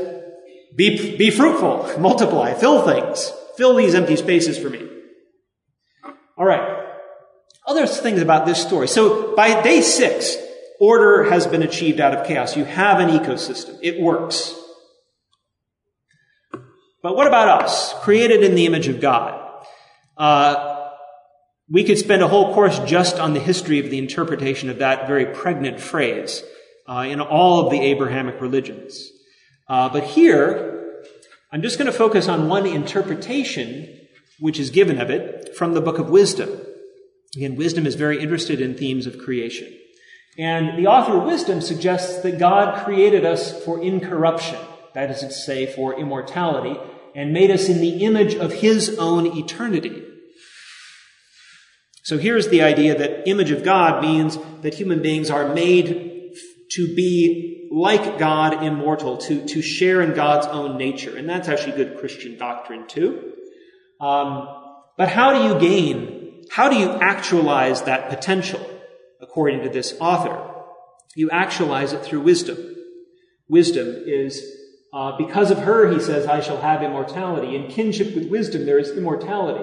be, 0.77 1.17
be 1.17 1.31
fruitful, 1.31 1.99
multiply, 1.99 2.53
fill 2.55 2.85
things, 2.85 3.33
fill 3.57 3.77
these 3.77 3.95
empty 3.95 4.17
spaces 4.17 4.59
for 4.59 4.69
me. 4.69 4.87
Alright. 6.39 6.85
Other 7.67 7.87
things 7.87 8.21
about 8.21 8.47
this 8.47 8.61
story. 8.61 8.89
So 8.89 9.35
by 9.35 9.63
day 9.63 9.81
six, 9.81 10.37
order 10.79 11.25
has 11.25 11.47
been 11.47 11.63
achieved 11.63 12.01
out 12.01 12.15
of 12.15 12.27
chaos. 12.27 12.57
You 12.57 12.65
have 12.65 13.01
an 13.01 13.09
ecosystem. 13.09 13.79
It 13.83 14.01
works. 14.01 14.55
But 17.03 17.17
what 17.17 17.27
about 17.27 17.63
us? 17.63 17.95
Created 18.01 18.43
in 18.43 18.55
the 18.55 18.67
image 18.67 18.89
of 18.89 19.01
God. 19.01 19.43
Uh, 20.17 20.91
we 21.71 21.85
could 21.85 21.99
spend 21.99 22.23
a 22.23 22.29
whole 22.29 22.55
course 22.55 22.79
just 22.81 23.19
on 23.19 23.35
the 23.35 23.41
history 23.41 23.79
of 23.79 23.91
the 23.91 23.99
interpretation 23.99 24.71
of 24.71 24.79
that 24.79 25.07
very 25.07 25.27
pregnant 25.27 25.81
phrase 25.81 26.43
uh, 26.89 27.05
in 27.09 27.21
all 27.21 27.65
of 27.65 27.73
the 27.73 27.81
Abrahamic 27.81 28.41
religions. 28.41 29.11
Uh, 29.69 29.89
but 29.89 30.05
here, 30.05 31.03
I'm 31.53 31.63
just 31.63 31.79
going 31.79 31.91
to 31.91 31.97
focus 31.97 32.29
on 32.29 32.49
one 32.49 32.67
interpretation 32.67 33.93
which 34.39 34.61
is 34.61 34.71
given 34.71 35.01
of 35.01 35.11
it 35.11 35.57
from 35.57 35.75
the 35.75 35.81
book 35.81 35.99
of 35.99 36.11
Wisdom. 36.11 36.61
Again, 37.35 37.57
wisdom 37.57 37.87
is 37.87 37.95
very 37.95 38.21
interested 38.21 38.61
in 38.61 38.75
themes 38.75 39.07
of 39.07 39.19
creation. 39.19 39.73
And 40.39 40.79
the 40.79 40.87
author 40.87 41.19
of 41.19 41.25
Wisdom 41.25 41.61
suggests 41.61 42.23
that 42.23 42.39
God 42.39 42.85
created 42.85 43.25
us 43.25 43.65
for 43.65 43.83
incorruption, 43.83 44.59
that 44.97 45.11
is 45.11 45.21
to 45.21 45.31
say, 45.31 45.67
for 45.67 46.01
immortality, 46.01 46.81
and 47.15 47.31
made 47.31 47.51
us 47.51 47.69
in 47.69 47.83
the 47.83 48.03
image 48.03 48.35
of 48.35 48.51
his 48.51 48.99
own 48.99 49.27
eternity. 49.37 50.03
So 52.03 52.17
here's 52.17 52.49
the 52.49 52.63
idea 52.63 52.97
that 52.97 53.29
image 53.29 53.51
of 53.51 53.63
God 53.63 54.03
means 54.03 54.39
that 54.63 54.73
human 54.73 55.03
beings 55.03 55.31
are 55.31 55.53
made 55.53 56.33
to 56.71 56.95
be 56.95 57.69
like 57.71 58.19
God, 58.19 58.63
immortal, 58.63 59.19
to, 59.19 59.45
to 59.45 59.61
share 59.61 60.01
in 60.01 60.15
God's 60.15 60.47
own 60.47 60.79
nature. 60.79 61.15
And 61.15 61.29
that's 61.29 61.49
actually 61.49 61.77
good 61.77 61.99
Christian 61.99 62.39
doctrine 62.39 62.87
too. 62.87 63.35
Um, 64.01 64.49
but 64.97 65.11
how 65.11 65.35
do 65.35 65.45
you 65.45 65.61
gain, 65.61 66.45
how 66.51 66.71
do 66.71 66.77
you 66.77 66.89
actualize 66.89 67.83
that 67.83 68.09
potential, 68.09 68.65
according 69.21 69.63
to 69.65 69.69
this 69.69 69.95
author? 70.01 70.55
You 71.15 71.29
actualize 71.29 71.93
it 71.93 72.03
through 72.03 72.23
wisdom. 72.23 72.57
Wisdom 73.47 74.05
is 74.07 74.56
uh, 74.97 75.15
because 75.19 75.51
of 75.51 75.59
her, 75.59 75.93
he 75.93 76.01
says, 76.01 76.27
I 76.27 76.41
shall 76.41 76.63
have 76.63 76.83
immortality. 76.83 77.55
In 77.55 77.69
kinship 77.69 78.15
with 78.15 78.31
wisdom, 78.31 78.65
there 78.65 78.79
is 78.79 78.97
immortality. 78.97 79.63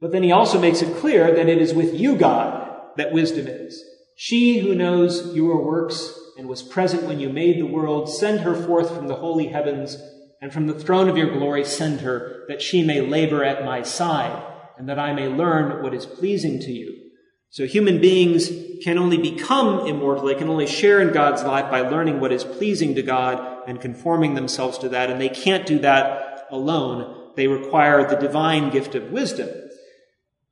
But 0.00 0.12
then 0.12 0.22
he 0.22 0.32
also 0.32 0.58
makes 0.58 0.80
it 0.80 0.96
clear 0.96 1.34
that 1.34 1.46
it 1.46 1.60
is 1.60 1.74
with 1.74 1.92
you, 1.92 2.16
God, 2.16 2.74
that 2.96 3.12
wisdom 3.12 3.46
is. 3.46 3.84
She 4.16 4.60
who 4.60 4.74
knows 4.74 5.36
your 5.36 5.62
works 5.62 6.18
and 6.38 6.48
was 6.48 6.62
present 6.62 7.02
when 7.02 7.20
you 7.20 7.28
made 7.28 7.60
the 7.60 7.66
world, 7.66 8.08
send 8.08 8.40
her 8.40 8.54
forth 8.54 8.96
from 8.96 9.08
the 9.08 9.16
holy 9.16 9.48
heavens, 9.48 9.98
and 10.40 10.50
from 10.50 10.68
the 10.68 10.80
throne 10.80 11.10
of 11.10 11.18
your 11.18 11.30
glory 11.30 11.62
send 11.62 12.00
her, 12.00 12.44
that 12.48 12.62
she 12.62 12.82
may 12.82 13.02
labor 13.02 13.44
at 13.44 13.66
my 13.66 13.82
side, 13.82 14.42
and 14.78 14.88
that 14.88 14.98
I 14.98 15.12
may 15.12 15.28
learn 15.28 15.82
what 15.82 15.92
is 15.92 16.06
pleasing 16.06 16.60
to 16.60 16.72
you. 16.72 17.10
So 17.50 17.66
human 17.66 18.00
beings 18.00 18.50
can 18.82 18.96
only 18.96 19.18
become 19.18 19.86
immortal. 19.86 20.24
They 20.24 20.34
can 20.34 20.48
only 20.48 20.66
share 20.66 21.02
in 21.02 21.12
God's 21.12 21.42
life 21.42 21.70
by 21.70 21.82
learning 21.82 22.20
what 22.20 22.32
is 22.32 22.42
pleasing 22.42 22.94
to 22.94 23.02
God 23.02 23.53
and 23.66 23.80
conforming 23.80 24.34
themselves 24.34 24.78
to 24.78 24.88
that. 24.90 25.10
And 25.10 25.20
they 25.20 25.28
can't 25.28 25.66
do 25.66 25.78
that 25.80 26.46
alone. 26.50 27.32
They 27.36 27.48
require 27.48 28.08
the 28.08 28.16
divine 28.16 28.70
gift 28.70 28.94
of 28.94 29.10
wisdom. 29.10 29.48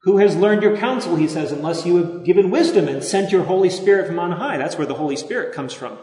Who 0.03 0.19
has 0.19 0.35
learned 0.35 0.63
your 0.63 0.77
counsel, 0.77 1.15
he 1.15 1.29
says, 1.29 1.53
unless 1.53 1.87
you 1.87 1.97
have 1.97 2.25
given 2.25 2.51
wisdom 2.51 2.89
and 2.89 3.05
sent 3.05 3.31
your 3.31 3.45
Holy 3.45 3.71
Spirit 3.71 4.09
from 4.09 4.19
on 4.19 4.33
high? 4.33 4.59
That's 4.59 4.77
where 4.77 4.87
the 4.87 4.95
Holy 4.95 5.17
Spirit 5.17 5.55
comes 5.55 5.73
from. 5.73 5.97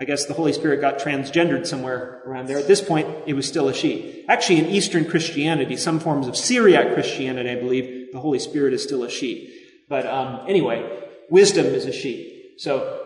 I 0.00 0.04
guess 0.04 0.24
the 0.24 0.34
Holy 0.34 0.54
Spirit 0.54 0.80
got 0.80 0.98
transgendered 0.98 1.66
somewhere 1.66 2.22
around 2.26 2.46
there. 2.48 2.58
At 2.58 2.66
this 2.66 2.80
point, 2.80 3.08
it 3.26 3.34
was 3.34 3.46
still 3.46 3.68
a 3.68 3.74
she. 3.74 4.24
Actually, 4.26 4.60
in 4.60 4.66
Eastern 4.66 5.04
Christianity, 5.04 5.76
some 5.76 6.00
forms 6.00 6.26
of 6.26 6.36
Syriac 6.36 6.94
Christianity, 6.94 7.50
I 7.50 7.56
believe, 7.56 8.10
the 8.12 8.20
Holy 8.20 8.38
Spirit 8.38 8.72
is 8.72 8.82
still 8.82 9.04
a 9.04 9.10
she. 9.10 9.54
But 9.88 10.06
um, 10.06 10.40
anyway, 10.48 11.06
wisdom 11.28 11.66
is 11.66 11.84
a 11.84 11.92
she. 11.92 12.54
So 12.56 13.01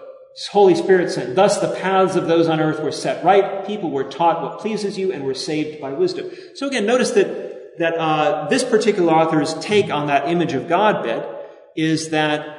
Holy 0.52 0.74
Spirit 0.74 1.10
sent. 1.10 1.34
Thus 1.34 1.58
the 1.60 1.74
paths 1.74 2.14
of 2.14 2.26
those 2.26 2.48
on 2.48 2.60
earth 2.60 2.82
were 2.82 2.92
set 2.92 3.24
right. 3.24 3.66
People 3.66 3.90
were 3.90 4.04
taught 4.04 4.42
what 4.42 4.58
pleases 4.60 4.98
you 4.98 5.12
and 5.12 5.24
were 5.24 5.34
saved 5.34 5.80
by 5.80 5.92
wisdom. 5.92 6.30
So 6.54 6.66
again, 6.66 6.84
notice 6.84 7.12
that 7.12 7.46
that 7.78 7.94
uh, 7.98 8.48
this 8.48 8.64
particular 8.64 9.12
author's 9.12 9.54
take 9.54 9.90
on 9.90 10.06
that 10.06 10.28
image 10.28 10.52
of 10.52 10.68
God 10.68 11.02
bit 11.02 11.26
is 11.74 12.10
that 12.10 12.56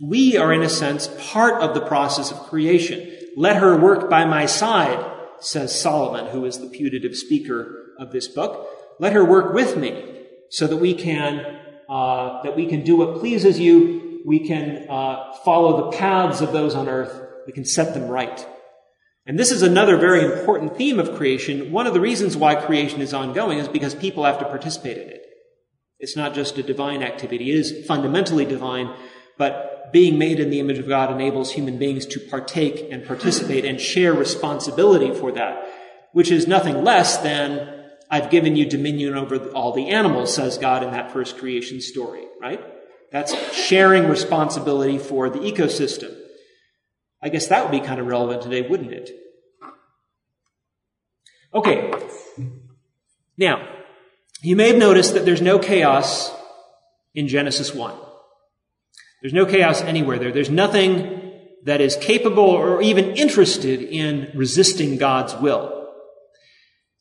we 0.00 0.36
are, 0.36 0.52
in 0.52 0.62
a 0.62 0.68
sense, 0.68 1.08
part 1.30 1.62
of 1.62 1.74
the 1.74 1.80
process 1.80 2.30
of 2.30 2.38
creation. 2.48 3.08
Let 3.36 3.56
her 3.56 3.78
work 3.78 4.10
by 4.10 4.24
my 4.24 4.46
side, 4.46 5.04
says 5.40 5.78
Solomon, 5.78 6.26
who 6.26 6.44
is 6.44 6.58
the 6.58 6.66
putative 6.66 7.16
speaker 7.16 7.92
of 7.98 8.12
this 8.12 8.28
book. 8.28 8.68
Let 8.98 9.12
her 9.12 9.24
work 9.24 9.54
with 9.54 9.76
me 9.76 10.26
so 10.50 10.66
that 10.66 10.76
we 10.76 10.94
can 10.94 11.60
uh, 11.88 12.42
that 12.42 12.56
we 12.56 12.66
can 12.66 12.82
do 12.84 12.96
what 12.96 13.20
pleases 13.20 13.58
you. 13.58 14.11
We 14.24 14.46
can 14.46 14.86
uh, 14.88 15.32
follow 15.44 15.90
the 15.90 15.96
paths 15.96 16.40
of 16.40 16.52
those 16.52 16.74
on 16.74 16.88
earth. 16.88 17.28
We 17.46 17.52
can 17.52 17.64
set 17.64 17.94
them 17.94 18.08
right. 18.08 18.46
And 19.26 19.38
this 19.38 19.52
is 19.52 19.62
another 19.62 19.96
very 19.96 20.24
important 20.24 20.76
theme 20.76 20.98
of 20.98 21.14
creation. 21.14 21.70
One 21.70 21.86
of 21.86 21.94
the 21.94 22.00
reasons 22.00 22.36
why 22.36 22.56
creation 22.56 23.00
is 23.00 23.14
ongoing 23.14 23.58
is 23.58 23.68
because 23.68 23.94
people 23.94 24.24
have 24.24 24.38
to 24.40 24.44
participate 24.44 24.98
in 24.98 25.08
it. 25.08 25.22
It's 26.00 26.16
not 26.16 26.34
just 26.34 26.58
a 26.58 26.62
divine 26.62 27.02
activity. 27.02 27.50
It 27.50 27.58
is 27.58 27.86
fundamentally 27.86 28.44
divine, 28.44 28.92
but 29.38 29.92
being 29.92 30.18
made 30.18 30.40
in 30.40 30.50
the 30.50 30.58
image 30.58 30.78
of 30.78 30.88
God 30.88 31.12
enables 31.12 31.52
human 31.52 31.78
beings 31.78 32.06
to 32.06 32.18
partake 32.18 32.88
and 32.90 33.06
participate 33.06 33.64
and 33.64 33.80
share 33.80 34.12
responsibility 34.12 35.14
for 35.14 35.30
that, 35.32 35.68
which 36.12 36.32
is 36.32 36.48
nothing 36.48 36.82
less 36.82 37.18
than 37.18 37.82
I've 38.10 38.30
given 38.30 38.56
you 38.56 38.66
dominion 38.66 39.14
over 39.14 39.50
all 39.50 39.72
the 39.72 39.90
animals, 39.90 40.34
says 40.34 40.58
God 40.58 40.82
in 40.82 40.90
that 40.90 41.12
first 41.12 41.38
creation 41.38 41.80
story, 41.80 42.24
right? 42.40 42.60
That's 43.12 43.54
sharing 43.54 44.08
responsibility 44.08 44.98
for 44.98 45.28
the 45.28 45.40
ecosystem. 45.40 46.16
I 47.22 47.28
guess 47.28 47.46
that 47.48 47.62
would 47.62 47.78
be 47.78 47.86
kind 47.86 48.00
of 48.00 48.06
relevant 48.06 48.42
today, 48.42 48.62
wouldn't 48.62 48.92
it? 48.92 49.10
Okay. 51.54 51.92
Now, 53.36 53.68
you 54.40 54.56
may 54.56 54.68
have 54.68 54.78
noticed 54.78 55.14
that 55.14 55.24
there's 55.24 55.42
no 55.42 55.58
chaos 55.58 56.32
in 57.14 57.28
Genesis 57.28 57.74
1. 57.74 57.94
There's 59.20 59.34
no 59.34 59.46
chaos 59.46 59.82
anywhere 59.82 60.18
there. 60.18 60.32
There's 60.32 60.50
nothing 60.50 61.20
that 61.64 61.80
is 61.80 61.96
capable 61.96 62.42
or 62.42 62.82
even 62.82 63.16
interested 63.16 63.82
in 63.82 64.32
resisting 64.34 64.96
God's 64.96 65.34
will. 65.36 65.90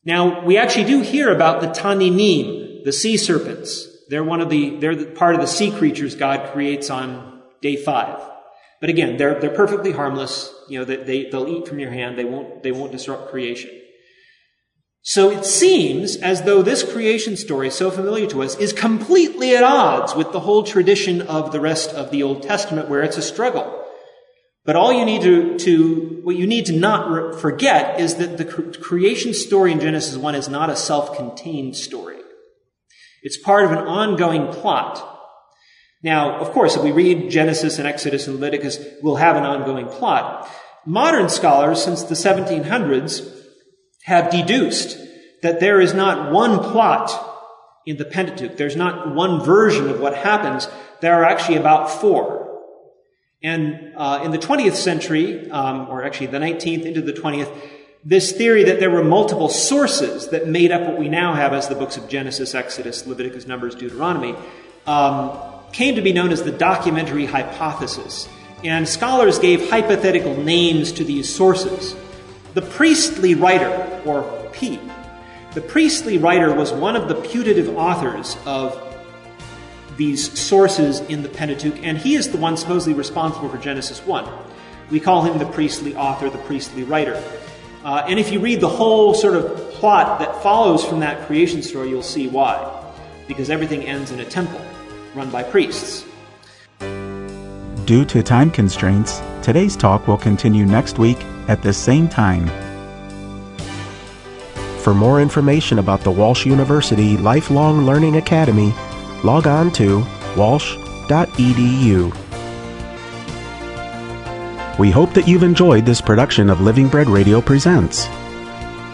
Now, 0.04 0.43
we 0.43 0.58
actually 0.58 0.86
do 0.86 1.02
hear 1.02 1.34
about 1.34 1.62
the 1.62 1.67
Tanimim, 1.67 2.84
the 2.84 2.91
sea 2.91 3.17
serpents. 3.17 3.88
They're 4.12 4.26
one 4.26 4.41
of 4.41 4.50
the, 4.50 4.71
they're 4.71 4.93
the, 4.93 5.06
part 5.06 5.36
of 5.36 5.41
the 5.41 5.47
sea 5.47 5.71
creatures 5.71 6.15
God 6.15 6.52
creates 6.52 6.89
on 6.89 7.41
day 7.62 7.78
five. 7.78 8.21
But 8.82 8.89
again, 8.89 9.15
they're, 9.15 9.39
they're 9.39 9.56
perfectly 9.56 9.93
harmless. 9.93 10.54
You 10.67 10.80
know, 10.80 10.86
they, 10.86 10.97
they, 10.97 11.30
they'll 11.30 11.47
eat 11.47 11.65
from 11.65 11.80
your 11.80 11.91
hand. 11.91 12.17
They 12.17 12.26
won't, 12.26 12.62
they 12.62 12.74
won't 12.74 12.91
disrupt 12.91 13.32
creation. 13.32 13.69
So 15.02 15.32
it 15.32 15.45
seems 15.45 16.17
as 16.17 16.41
though 16.41 16.62
this 16.62 16.84
creation 16.84 17.38
story, 17.38 17.69
so 17.69 17.89
familiar 17.89 18.28
to 18.28 18.43
us, 18.43 18.58
is 18.58 18.74
completely 18.74 19.56
at 19.56 19.63
odds 19.63 20.13
with 20.13 20.34
the 20.34 20.41
whole 20.41 20.63
tradition 20.63 21.21
of 21.21 21.54
the 21.54 21.62
rest 21.62 21.91
of 21.91 22.12
the 22.12 22.21
Old 22.21 22.43
Testament 22.43 22.89
where 22.89 23.04
it's 23.04 23.17
a 23.17 23.21
struggle. 23.21 23.82
But 24.65 24.76
all 24.76 24.91
you 24.91 25.06
need 25.06 25.21
to, 25.21 25.58
to 25.60 26.19
what 26.24 26.36
you 26.36 26.47
need 26.47 26.65
to 26.65 26.74
not 26.74 27.39
forget 27.39 28.02
is 28.02 28.15
that 28.15 28.38
the 28.38 28.43
creation 28.45 29.34
story 29.34 29.71
in 29.71 29.80
Genesis 29.80 30.17
1 30.17 30.36
is 30.36 30.50
not 30.50 30.69
a 30.69 30.76
self-contained 30.76 31.78
story. 31.78 32.21
It's 33.22 33.38
part 33.38 33.66
of 33.66 33.72
an 33.72 33.80
ongoing 33.80 34.48
plot. 34.48 35.08
Now, 36.04 36.38
of 36.38 36.52
course, 36.52 36.76
if 36.76 36.84
we 36.84 36.92
read 36.92 37.30
Genesis 37.30 37.78
and 37.78 37.88
Exodus 37.88 38.28
and 38.28 38.40
Leviticus, 38.40 38.84
we'll 39.02 39.18
have 39.18 39.36
an 39.36 39.44
ongoing 39.44 39.88
plot. 39.88 40.50
Modern 40.86 41.30
scholars 41.30 41.84
since 41.84 42.04
the 42.04 42.16
1700s 42.16 43.40
have 44.06 44.32
deduced 44.32 44.98
that 45.44 45.60
there 45.60 45.80
is 45.80 45.94
not 45.94 46.32
one 46.32 46.60
plot 46.60 47.12
in 47.86 47.98
the 47.98 48.06
Pentateuch. 48.06 48.58
There's 48.58 48.76
not 48.76 49.14
one 49.14 49.44
version 49.44 49.90
of 49.90 50.00
what 50.00 50.16
happens. 50.16 50.68
There 51.02 51.14
are 51.14 51.26
actually 51.26 51.58
about 51.58 51.90
four. 51.90 52.42
And 53.44 53.94
uh, 53.96 54.22
in 54.24 54.32
the 54.32 54.38
20th 54.38 54.76
century, 54.76 55.50
um, 55.50 55.88
or 55.90 56.04
actually 56.04 56.28
the 56.28 56.38
19th 56.38 56.86
into 56.86 57.02
the 57.02 57.14
20th, 57.14 57.52
this 58.04 58.32
theory 58.32 58.64
that 58.64 58.80
there 58.80 58.90
were 58.90 59.04
multiple 59.04 59.50
sources 59.50 60.30
that 60.30 60.48
made 60.48 60.72
up 60.72 60.82
what 60.82 60.98
we 60.98 61.08
now 61.08 61.34
have 61.34 61.54
as 61.54 61.68
the 61.68 61.76
books 61.76 61.98
of 61.98 62.10
Genesis, 62.10 62.56
Exodus, 62.56 63.06
Leviticus, 63.06 63.46
Numbers, 63.46 63.76
Deuteronomy, 63.76 64.36
um, 64.88 65.38
came 65.72 65.96
to 65.96 66.02
be 66.02 66.12
known 66.12 66.32
as 66.32 66.42
the 66.42 66.52
documentary 66.52 67.26
hypothesis. 67.26 68.28
And 68.64 68.88
scholars 68.88 69.40
gave 69.40 69.70
hypothetical 69.70 70.36
names 70.36 70.92
to 70.94 71.04
these 71.04 71.34
sources. 71.34 71.96
The 72.54 72.62
priestly 72.62 73.36
writer, 73.36 74.02
or 74.06 74.50
P, 74.52 74.80
the 75.54 75.62
priestly 75.62 76.18
writer 76.18 76.54
was 76.54 76.72
one 76.72 76.96
of 76.96 77.08
the 77.08 77.16
putative 77.16 77.78
authors 77.78 78.36
of 78.46 78.82
these 79.98 80.40
sources 80.40 81.02
in 81.02 81.22
the 81.22 81.30
Pentateuch, 81.30 81.84
and 81.84 81.98
he 81.98 82.16
is 82.16 82.32
the 82.32 82.38
one 82.38 82.58
supposedly 82.58 82.94
responsible 82.94 83.50
for 83.50 83.58
Genesis 83.58 84.00
1. 84.06 84.28
We 84.90 85.00
call 85.00 85.24
him 85.24 85.38
the 85.38 85.46
priestly 85.46 85.96
author, 85.96 86.30
the 86.30 86.38
priestly 86.40 86.84
writer. 86.84 87.22
Uh, 87.84 88.06
and 88.08 88.20
if 88.20 88.32
you 88.32 88.39
read 88.39 88.62
the 88.62 88.70
whole 88.70 89.13
sort 89.13 89.36
of 89.36 89.72
plot 89.72 90.20
that 90.20 90.41
follows 90.44 90.86
from 90.86 91.00
that 91.00 91.26
creation 91.26 91.63
story, 91.63 91.89
you'll 91.89 92.04
see 92.04 92.28
why. 92.28 92.84
Because 93.28 93.50
everything 93.50 93.84
ends 93.84 94.12
in 94.12 94.20
a 94.20 94.26
temple 94.26 94.62
run 95.15 95.30
by 95.30 95.44
priests. 95.44 96.06
Due 97.86 98.06
to 98.06 98.22
time 98.24 98.52
constraints, 98.52 99.22
today's 99.41 99.76
talk 99.76 100.08
will 100.08 100.17
continue 100.17 100.65
next 100.65 101.00
week 101.00 101.17
at 101.48 101.62
the 101.62 101.74
same 101.74 102.08
time. 102.08 102.48
For 104.80 104.94
more 104.94 105.22
information 105.22 105.80
about 105.80 106.02
the 106.02 106.12
Walsh 106.12 106.46
University 106.46 107.17
Lifelong 107.17 107.86
Learning 107.86 108.15
Academy, 108.17 108.74
log 109.24 109.48
on 109.48 109.72
to 109.74 110.06
walsh.edu. 110.38 112.21
We 114.80 114.90
hope 114.90 115.14
that 115.14 115.28
you've 115.28 115.44
enjoyed 115.44 115.86
this 115.86 116.02
production 116.02 116.50
of 116.50 116.62
Living 116.62 116.88
Bread 116.88 117.08
Radio 117.08 117.42
Presents. 117.42 118.08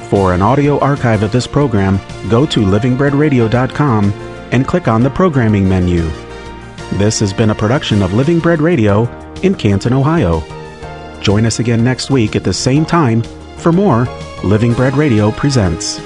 For 0.10 0.34
an 0.34 0.42
audio 0.42 0.80
archive 0.80 1.22
of 1.22 1.32
this 1.32 1.48
program, 1.48 2.00
go 2.30 2.46
to 2.48 2.62
livingbreadradio.com 2.62 4.12
and 4.52 4.68
click 4.68 4.88
on 4.88 5.04
the 5.04 5.10
programming 5.10 5.68
menu. 5.68 6.02
This 6.94 7.20
has 7.20 7.34
been 7.34 7.52
a 7.52 7.56
production 7.56 8.02
of 8.02 8.14
Living 8.14 8.40
Bread 8.40 8.62
Radio 8.62 9.06
in 9.44 9.54
Canton, 9.54 9.94
Ohio. 9.94 10.42
Join 11.22 11.46
us 11.46 11.60
again 11.60 11.84
next 11.84 12.10
week 12.10 12.36
at 12.36 12.44
the 12.44 12.54
same 12.54 12.86
time 12.86 13.22
for 13.58 13.72
more 13.72 14.08
Living 14.44 14.74
Bread 14.74 14.96
Radio 14.96 15.32
Presents. 15.32 16.00